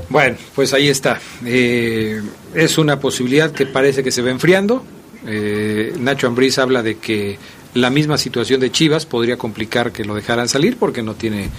[0.09, 1.19] Bueno, pues ahí está.
[1.45, 2.21] Eh,
[2.53, 4.83] es una posibilidad que parece que se va enfriando.
[5.25, 7.37] Eh, Nacho Ambriz habla de que
[7.73, 11.49] la misma situación de Chivas podría complicar que lo dejaran salir porque no tiene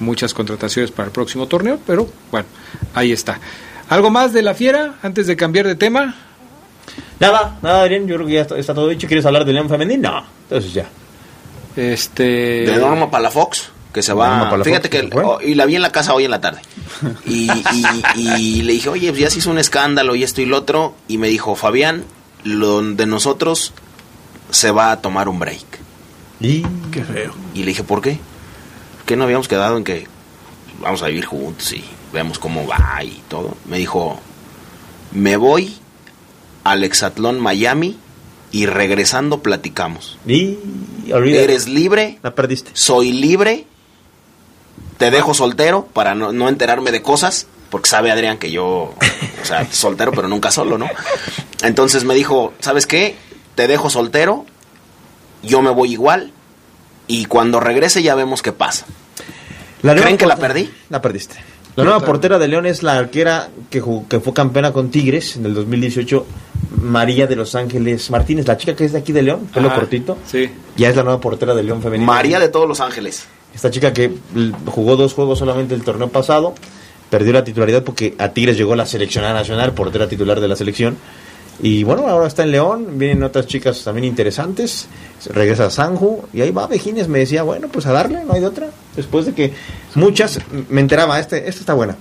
[0.00, 2.46] muchas contrataciones para el próximo torneo, pero bueno,
[2.94, 3.40] ahí está.
[3.88, 6.16] ¿Algo más de la fiera antes de cambiar de tema?
[7.20, 9.06] Nada, nada, Adrián, yo creo que ya está, está todo dicho.
[9.06, 10.10] ¿Quieres hablar del León femenino?
[10.12, 10.86] No, entonces ya.
[11.76, 12.22] Este.
[12.22, 14.50] De Norma Palafox, que se Norma va.
[14.50, 15.00] Palafox, Fíjate que.
[15.02, 15.22] ¿se fue?
[15.24, 16.60] oh, y la vi en la casa hoy en la tarde.
[17.26, 17.50] Y,
[18.16, 20.58] y- y le dije, oye, pues ya se hizo un escándalo y esto y lo
[20.58, 20.94] otro.
[21.08, 22.04] Y me dijo, Fabián,
[22.44, 23.72] lo de nosotros
[24.50, 25.64] se va a tomar un break.
[26.40, 27.32] Y Qué feo.
[27.54, 28.18] Y le dije, ¿por qué?
[29.06, 30.06] ¿Qué no habíamos quedado en que
[30.80, 33.56] vamos a vivir juntos y vemos cómo va y todo?
[33.66, 34.20] Me dijo,
[35.12, 35.74] me voy
[36.64, 37.98] al Exatlón Miami
[38.50, 40.18] y regresando platicamos.
[40.26, 40.58] Y
[41.12, 41.44] olvídate.
[41.44, 42.70] Eres libre, La perdiste.
[42.74, 43.66] soy libre,
[44.98, 49.44] te dejo soltero para no, no enterarme de cosas, porque sabe Adrián que yo, o
[49.44, 50.88] sea, soltero pero nunca solo, ¿no?
[51.62, 53.16] Entonces me dijo, ¿sabes qué?
[53.54, 54.44] Te dejo soltero,
[55.42, 56.32] yo me voy igual,
[57.06, 58.86] y cuando regrese ya vemos qué pasa.
[59.82, 60.70] La ¿Creen que la perdí?
[60.90, 61.36] La perdiste.
[61.76, 65.36] La nueva portera de León es la arquera que, jugó- que fue campeona con Tigres
[65.36, 66.26] en el 2018,
[66.82, 69.76] María de Los Ángeles Martínez, la chica que es de aquí de León, pelo Ajá,
[69.80, 70.18] cortito.
[70.26, 70.50] Sí.
[70.76, 72.10] Ya es la nueva portera de León femenino.
[72.12, 73.26] María de todos los ángeles.
[73.54, 74.10] Esta chica que
[74.66, 76.54] jugó dos juegos solamente el torneo pasado,
[77.10, 80.96] perdió la titularidad porque a Tigres llegó la seleccionada nacional, portera titular de la selección.
[81.62, 84.88] Y bueno, ahora está en León, vienen otras chicas también interesantes,
[85.30, 88.40] regresa a Sanju y ahí va Vejines, me decía, bueno, pues a darle, no hay
[88.40, 88.68] de otra.
[88.96, 89.54] Después de que
[89.94, 90.38] muchas,
[90.68, 91.96] me enteraba, este, esta está buena.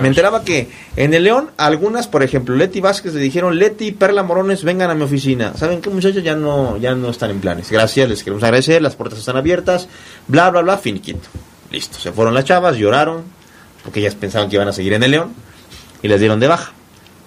[0.00, 3.92] Me enteraba que en el León, algunas, por ejemplo, Leti Vázquez le dijeron, Leti y
[3.92, 5.52] Perla Morones, vengan a mi oficina.
[5.56, 6.22] ¿Saben qué, muchachos?
[6.22, 7.72] Ya no, ya no están en planes.
[7.72, 9.88] Gracias, les queremos agradecer, las puertas están abiertas,
[10.28, 11.28] bla, bla, bla, finiquito.
[11.72, 13.24] Listo, se fueron las chavas, lloraron,
[13.82, 15.32] porque ellas pensaban que iban a seguir en el León,
[16.02, 16.72] y les dieron de baja.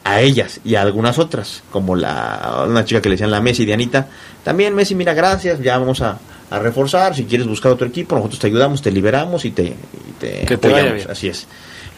[0.05, 3.65] A ellas y a algunas otras, como la una chica que le decían la Messi,
[3.65, 4.09] Dianita.
[4.43, 6.19] También, Messi, mira, gracias, ya vamos a,
[6.53, 7.15] a reforzar.
[7.15, 10.53] Si quieres buscar otro equipo, nosotros te ayudamos, te liberamos y te, y te Que
[10.53, 11.07] apoyamos.
[11.07, 11.47] Así es.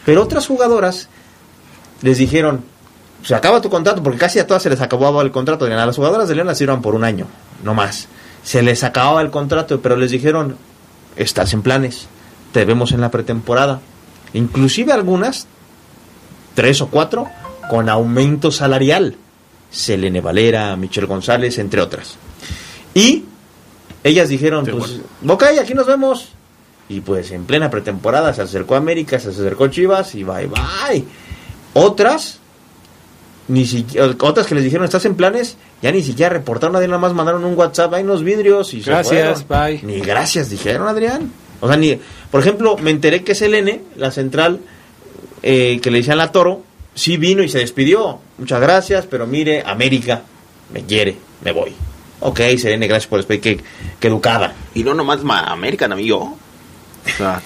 [0.06, 1.10] Pero otras jugadoras
[2.00, 2.64] les dijeron,
[3.22, 5.66] se acaba tu contrato, porque casi a todas se les acababa el contrato.
[5.66, 7.26] A las jugadoras de León las dieron por un año,
[7.62, 8.08] no más.
[8.42, 10.56] Se les acababa el contrato, pero les dijeron,
[11.16, 12.06] estás en planes,
[12.52, 13.80] te vemos en la pretemporada.
[14.32, 15.46] Inclusive algunas,
[16.54, 17.28] tres o cuatro,
[17.68, 19.16] con aumento salarial.
[19.70, 22.16] Selene Valera, Michelle González, entre otras.
[22.94, 23.24] Y
[24.06, 26.28] ellas dijeron, pues, ok, aquí nos vemos.
[26.88, 31.04] Y pues en plena pretemporada se acercó América, se acercó Chivas y bye bye.
[31.74, 32.38] Otras,
[33.48, 35.56] ni siquiera, otras que les dijeron, ¿estás en planes?
[35.82, 38.90] Ya ni siquiera reportaron, nadie nada más mandaron un WhatsApp, hay unos vidrios y se
[38.90, 39.66] Gracias, fueron.
[39.66, 39.80] bye.
[39.82, 41.32] Ni gracias dijeron, Adrián.
[41.60, 41.98] O sea, ni,
[42.30, 44.60] por ejemplo, me enteré que Selene, la central,
[45.42, 46.62] eh, que le decían la Toro,
[46.94, 48.20] sí vino y se despidió.
[48.38, 50.22] Muchas gracias, pero mire, América
[50.72, 51.74] me quiere, me voy.
[52.20, 53.60] Ok, Selene, gracias por despedir, que,
[54.00, 54.54] que educada.
[54.74, 56.18] Y no nomás ma- American, a mí yo.
[56.20, 56.36] O
[57.16, 57.40] sea,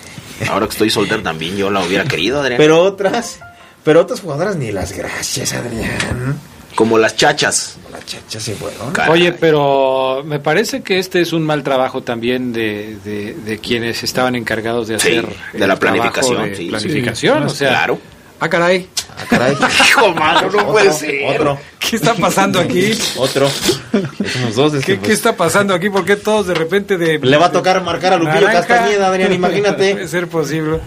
[0.48, 2.58] ahora que estoy soltero también yo la hubiera querido, Adrián.
[2.58, 3.40] Pero otras,
[3.84, 6.38] pero otras jugadoras ni las gracias, Adrián.
[6.76, 7.76] Como las chachas.
[7.90, 8.92] Las chachas se fueron.
[9.10, 14.02] Oye, pero me parece que este es un mal trabajo también de, de, de quienes
[14.04, 17.46] estaban encargados de Sí, hacer de la planificación, de sí, planificación, sí.
[17.46, 17.98] o sea, Claro.
[18.40, 18.88] Ah, caray.
[19.18, 19.54] Ah, caray.
[19.88, 21.14] Hijo, mano, no puede ser.
[21.26, 21.58] Otro.
[21.78, 22.92] ¿Qué está pasando aquí?
[23.16, 23.48] Otro.
[23.50, 24.74] Somos dos.
[24.74, 25.90] es que, ¿Qué, pues, qué está pasando aquí?
[25.90, 27.18] ¿Por qué todos de repente de...
[27.18, 28.66] Le va a tocar marcar a Lupillo Naranja?
[28.66, 29.92] Castañeda, Adrián, imagínate.
[29.92, 30.78] Puede ser posible.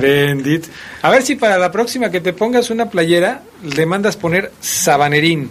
[0.00, 0.68] Bendito.
[1.02, 5.50] A ver si para la próxima que te pongas una playera, le mandas poner sabanerín.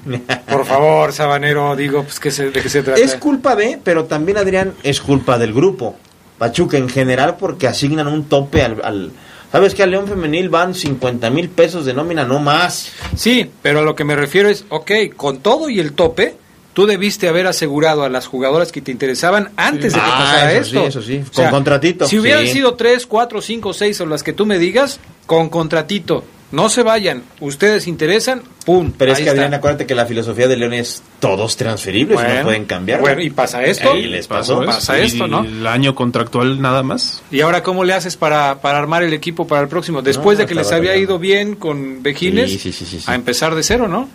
[0.49, 2.99] Por favor, sabanero, digo, pues ¿qué se, ¿de qué se trata?
[2.99, 5.95] Es culpa de, pero también Adrián es culpa del grupo.
[6.37, 8.81] Pachuca en general porque asignan un tope al...
[8.83, 9.11] al-
[9.53, 12.91] ¿Sabes que al León Femenil van 50 mil pesos de nómina, no más?
[13.15, 16.35] Sí, pero a lo que me refiero es, ok, con todo y el tope,
[16.73, 20.53] tú debiste haber asegurado a las jugadoras que te interesaban antes de que Ah, pasara
[20.53, 20.87] eso sí, esto.
[20.87, 22.53] eso sí, O con contratito, Si hubieran sí.
[22.53, 26.25] sido tres, cuatro, cinco, seis o las que tú me digas, con contratito.
[26.51, 28.91] No se vayan, ustedes interesan, pum.
[28.97, 29.31] Pero es que está.
[29.31, 32.99] Adrián, acuérdate que la filosofía de León es todos transferibles, Bueno, no pueden cambiar.
[33.01, 33.95] bueno, y pasa esto.
[33.95, 34.63] Y les pasó.
[34.65, 35.43] Pasa esto, ¿no?
[35.43, 37.21] El año contractual nada más.
[37.31, 40.01] ¿Y ahora cómo le haces para, para armar el equipo para el próximo?
[40.01, 43.05] Después No, de que les había ido bien con Vejines, Sí, sí, sí, sí, sí.
[43.07, 44.09] a empezar de cero, ¿no?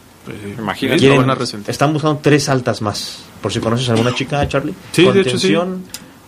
[0.59, 0.99] Imagínate.
[1.01, 1.71] Quieren- a resentir.
[1.71, 3.21] están buscando tres altas más.
[3.41, 4.75] Por si conoces a alguna chica, Charlie.
[4.93, 5.55] Sí, de hecho, sí.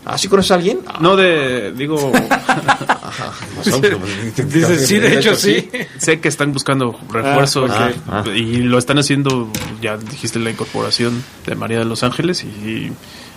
[0.04, 0.80] ¿Ah, sí conoces a alguien?
[1.00, 1.96] No de, digo,
[4.78, 5.68] sí, de hecho, sí.
[5.98, 11.22] sé que están buscando refuerzos Ah, ah, y lo están haciendo, ya dijiste la incorporación
[11.46, 12.92] de María de los Ángeles y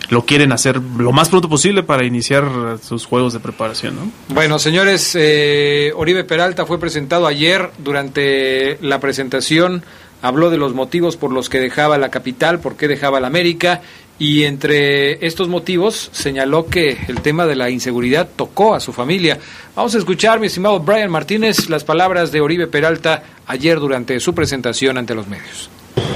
[0.09, 2.45] lo quieren hacer lo más pronto posible para iniciar
[2.81, 4.11] sus juegos de preparación, ¿no?
[4.29, 9.83] Bueno, señores, eh, Oribe Peralta fue presentado ayer durante la presentación.
[10.21, 13.81] Habló de los motivos por los que dejaba la capital, por qué dejaba la América.
[14.19, 19.39] Y entre estos motivos señaló que el tema de la inseguridad tocó a su familia.
[19.75, 24.33] Vamos a escuchar, mi estimado Brian Martínez, las palabras de Oribe Peralta ayer durante su
[24.35, 25.69] presentación ante los medios.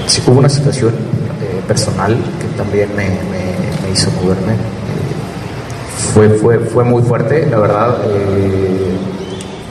[0.06, 4.54] Sí, hubo una situación eh, personal que también me, hizo moverme.
[6.14, 8.96] Fue, fue, fue muy fuerte, la verdad, eh,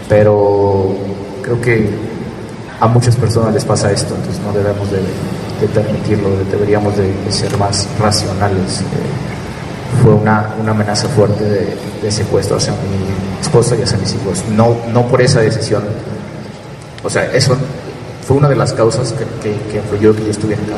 [0.10, 0.96] pero
[1.42, 1.90] creo que
[2.80, 5.00] a muchas personas les pasa esto, entonces no debemos de,
[5.62, 8.82] de permitirlo, de- deberíamos de, ser más racionales.
[10.04, 14.44] Fue una, una amenaza fuerte de, de secuestro hacia mi esposa y hacia mis hijos.
[14.50, 15.84] No, no por esa decisión,
[17.04, 17.58] o sea, eso
[18.28, 20.76] fue una de las causas que, influyó que yo estuviera acá,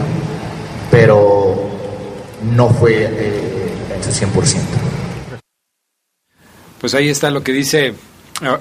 [0.92, 1.70] pero
[2.56, 4.56] no fue eh, en su 100%.
[6.80, 7.94] Pues ahí está lo que dice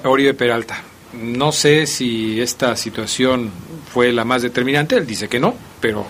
[0.03, 0.81] Oribe Peralta.
[1.13, 3.49] No sé si esta situación
[3.91, 6.05] fue la más determinante, él dice que no, pero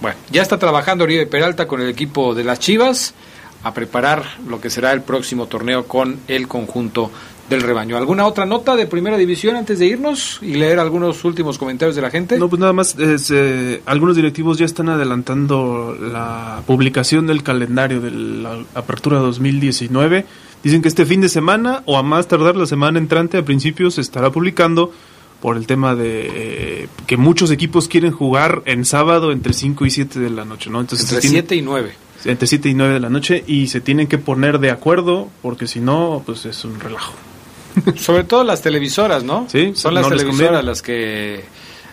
[0.00, 3.14] bueno, ya está trabajando Oribe Peralta con el equipo de las Chivas
[3.62, 7.10] a preparar lo que será el próximo torneo con el conjunto
[7.48, 7.96] del rebaño.
[7.96, 12.02] ¿Alguna otra nota de primera división antes de irnos y leer algunos últimos comentarios de
[12.02, 12.38] la gente?
[12.38, 18.10] No, pues nada más, eh, algunos directivos ya están adelantando la publicación del calendario de
[18.10, 20.24] la apertura 2019.
[20.62, 23.94] Dicen que este fin de semana o a más tardar la semana entrante a principios
[23.94, 24.92] se estará publicando
[25.42, 26.30] por el tema de
[26.84, 30.70] eh, que muchos equipos quieren jugar en sábado entre 5 y 7 de la noche,
[30.70, 30.80] ¿no?
[30.80, 31.92] Entonces, entre 7 y 9.
[32.24, 35.66] Entre 7 y 9 de la noche y se tienen que poner de acuerdo porque
[35.66, 37.14] si no, pues es un relajo.
[37.96, 39.48] Sobre todo las televisoras, ¿no?
[39.50, 41.44] Sí, son las televisoras las que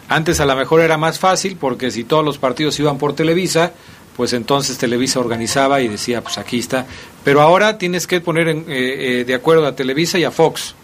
[0.10, 3.74] antes a lo mejor era más fácil porque si todos los partidos iban por Televisa,
[4.16, 6.86] pues entonces Televisa organizaba y decía, pues aquí está.
[7.24, 10.76] Pero ahora tienes que poner en, eh, eh, de acuerdo a Televisa y a Fox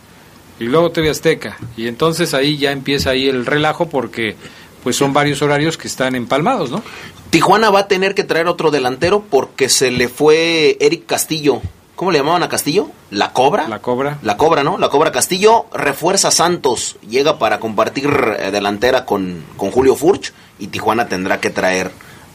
[0.59, 4.35] y luego TV Azteca y entonces ahí ya empieza ahí el relajo porque
[4.83, 6.83] pues son varios horarios que están empalmados, ¿no?
[7.31, 11.61] Tijuana va a tener que traer otro delantero porque se le fue Eric Castillo
[11.95, 12.89] ¿Cómo le llamaban a Castillo?
[13.09, 13.69] ¿La Cobra?
[13.69, 14.19] La Cobra.
[14.21, 14.77] La Cobra, ¿no?
[14.77, 20.67] La Cobra Castillo refuerza Santos, llega para compartir eh, delantera con, con Julio Furch y
[20.67, 21.91] Tijuana tendrá que traer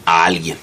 [0.07, 0.57] a alguien.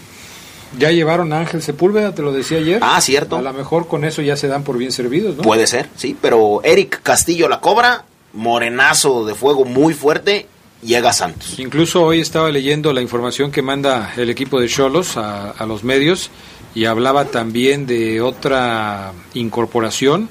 [0.78, 2.80] Ya llevaron a Ángel Sepúlveda, te lo decía ayer.
[2.82, 3.38] Ah, cierto.
[3.38, 5.44] A lo mejor con eso ya se dan por bien servidos, ¿no?
[5.44, 10.48] Puede ser, sí, pero Eric Castillo la cobra, morenazo de fuego muy fuerte,
[10.82, 11.58] llega Santos.
[11.60, 15.84] Incluso hoy estaba leyendo la información que manda el equipo de Cholos a, a los
[15.84, 16.30] medios
[16.76, 20.30] y hablaba también de otra incorporación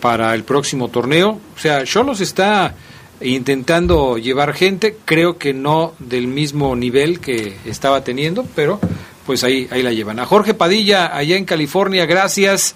[0.00, 1.40] para el próximo torneo.
[1.56, 2.74] O sea, Cholos está
[3.20, 8.80] intentando llevar gente, creo que no del mismo nivel que estaba teniendo, pero
[9.26, 10.18] pues ahí, ahí la llevan.
[10.18, 12.74] A Jorge Padilla, allá en California, gracias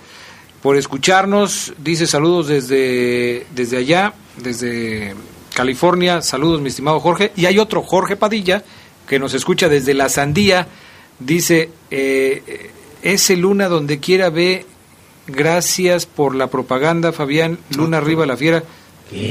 [0.62, 1.74] por escucharnos.
[1.78, 5.14] Dice saludos desde, desde allá, desde
[5.54, 6.22] California.
[6.22, 7.32] Saludos, mi estimado Jorge.
[7.36, 8.64] Y hay otro Jorge Padilla
[9.06, 10.68] que nos escucha desde La Sandía.
[11.18, 12.70] Dice, eh,
[13.02, 14.66] ese Luna donde quiera ve,
[15.26, 18.62] gracias por la propaganda, Fabián, Luna arriba la fiera.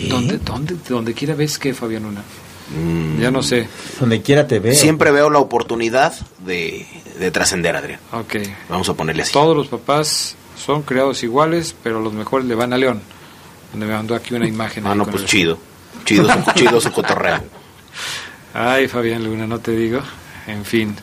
[0.10, 2.24] ¿Dónde, dónde, donde quiera ves que Fabián Luna?
[2.70, 3.20] Mm.
[3.22, 3.68] Ya no sé.
[4.00, 4.76] Donde quiera te ve.
[4.76, 6.86] Siempre veo la oportunidad de,
[7.20, 8.00] de trascender, Adrián.
[8.12, 8.36] Ok.
[8.70, 9.32] Vamos a ponerle así.
[9.34, 13.02] Todos los papás son creados iguales, pero los mejores le van a León.
[13.72, 14.86] Donde me mandó aquí una imagen.
[14.88, 15.58] Ah, no, pues chido.
[16.06, 17.44] Chido su, chido su cotorreo.
[18.54, 20.02] Ay, Fabián Luna, no te digo.
[20.48, 20.96] En fin.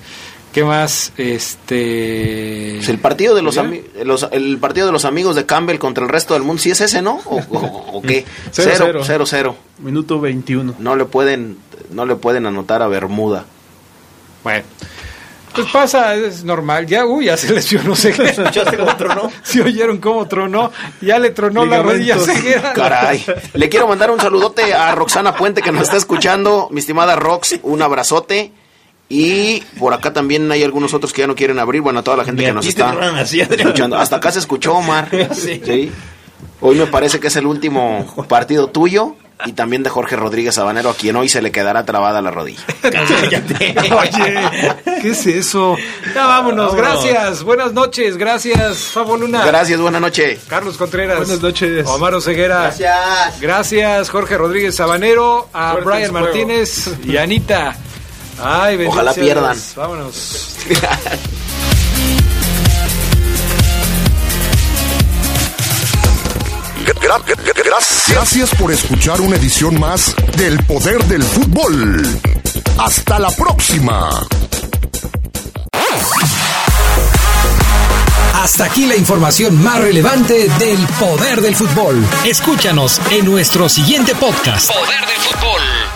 [0.55, 1.13] ¿Qué más?
[1.17, 2.75] Este.
[2.77, 6.35] Pues el partido de los, el partido de los amigos de Campbell contra el resto
[6.35, 7.21] del mundo, ¿sí es ese, no?
[7.25, 8.25] ¿O, qué?
[8.53, 10.77] 0 0 0 Minuto 21.
[10.79, 11.59] No le pueden
[11.91, 13.47] no le pueden anotar a Bermuda.
[14.45, 14.65] Bueno.
[15.57, 16.87] Pues pasa, es normal.
[16.87, 18.31] Ya, uy, ya se lesionó Ceguera.
[18.31, 19.33] ¿Escuchaste cómo tronó?
[19.43, 22.73] Si oyeron cómo tronó, ya le tronó la rodilla Ceguera.
[22.75, 23.25] Caray.
[23.55, 26.69] Le quiero mandar un saludote a Roxana Puente que nos está escuchando.
[26.71, 28.53] Mi estimada Rox, un abrazote.
[29.09, 31.83] Y por acá también hay algunos otros que ya no quieren abrir.
[31.83, 33.97] Bueno, a toda la gente que nos está escuchando.
[33.97, 35.09] Hasta acá se escuchó, Omar.
[35.35, 35.93] Sí.
[36.61, 40.91] Hoy me parece que es el último partido tuyo y también de Jorge Rodríguez Sabanero,
[40.91, 42.63] a quien hoy se le quedará trabada la rodilla.
[42.85, 43.43] Oye,
[45.03, 45.77] ¿qué es eso?
[46.15, 47.43] Ya vámonos, gracias.
[47.43, 49.45] Buenas noches, gracias, Fabo Luna.
[49.45, 50.41] Gracias, buenas noches.
[50.49, 51.19] Carlos Contreras.
[51.19, 51.87] Buenas noches.
[51.87, 52.63] Omar Ceguera.
[52.63, 53.41] Gracias.
[53.41, 57.77] Gracias, Jorge Rodríguez Sabanero, a Brian Martínez y Anita.
[58.43, 59.57] Ay, Ojalá pierdan.
[59.76, 60.57] Vámonos.
[68.09, 72.03] Gracias por escuchar una edición más del Poder del Fútbol.
[72.78, 74.11] Hasta la próxima.
[78.35, 82.05] Hasta aquí la información más relevante del Poder del Fútbol.
[82.24, 84.70] Escúchanos en nuestro siguiente podcast.
[84.70, 85.93] Poder del Fútbol.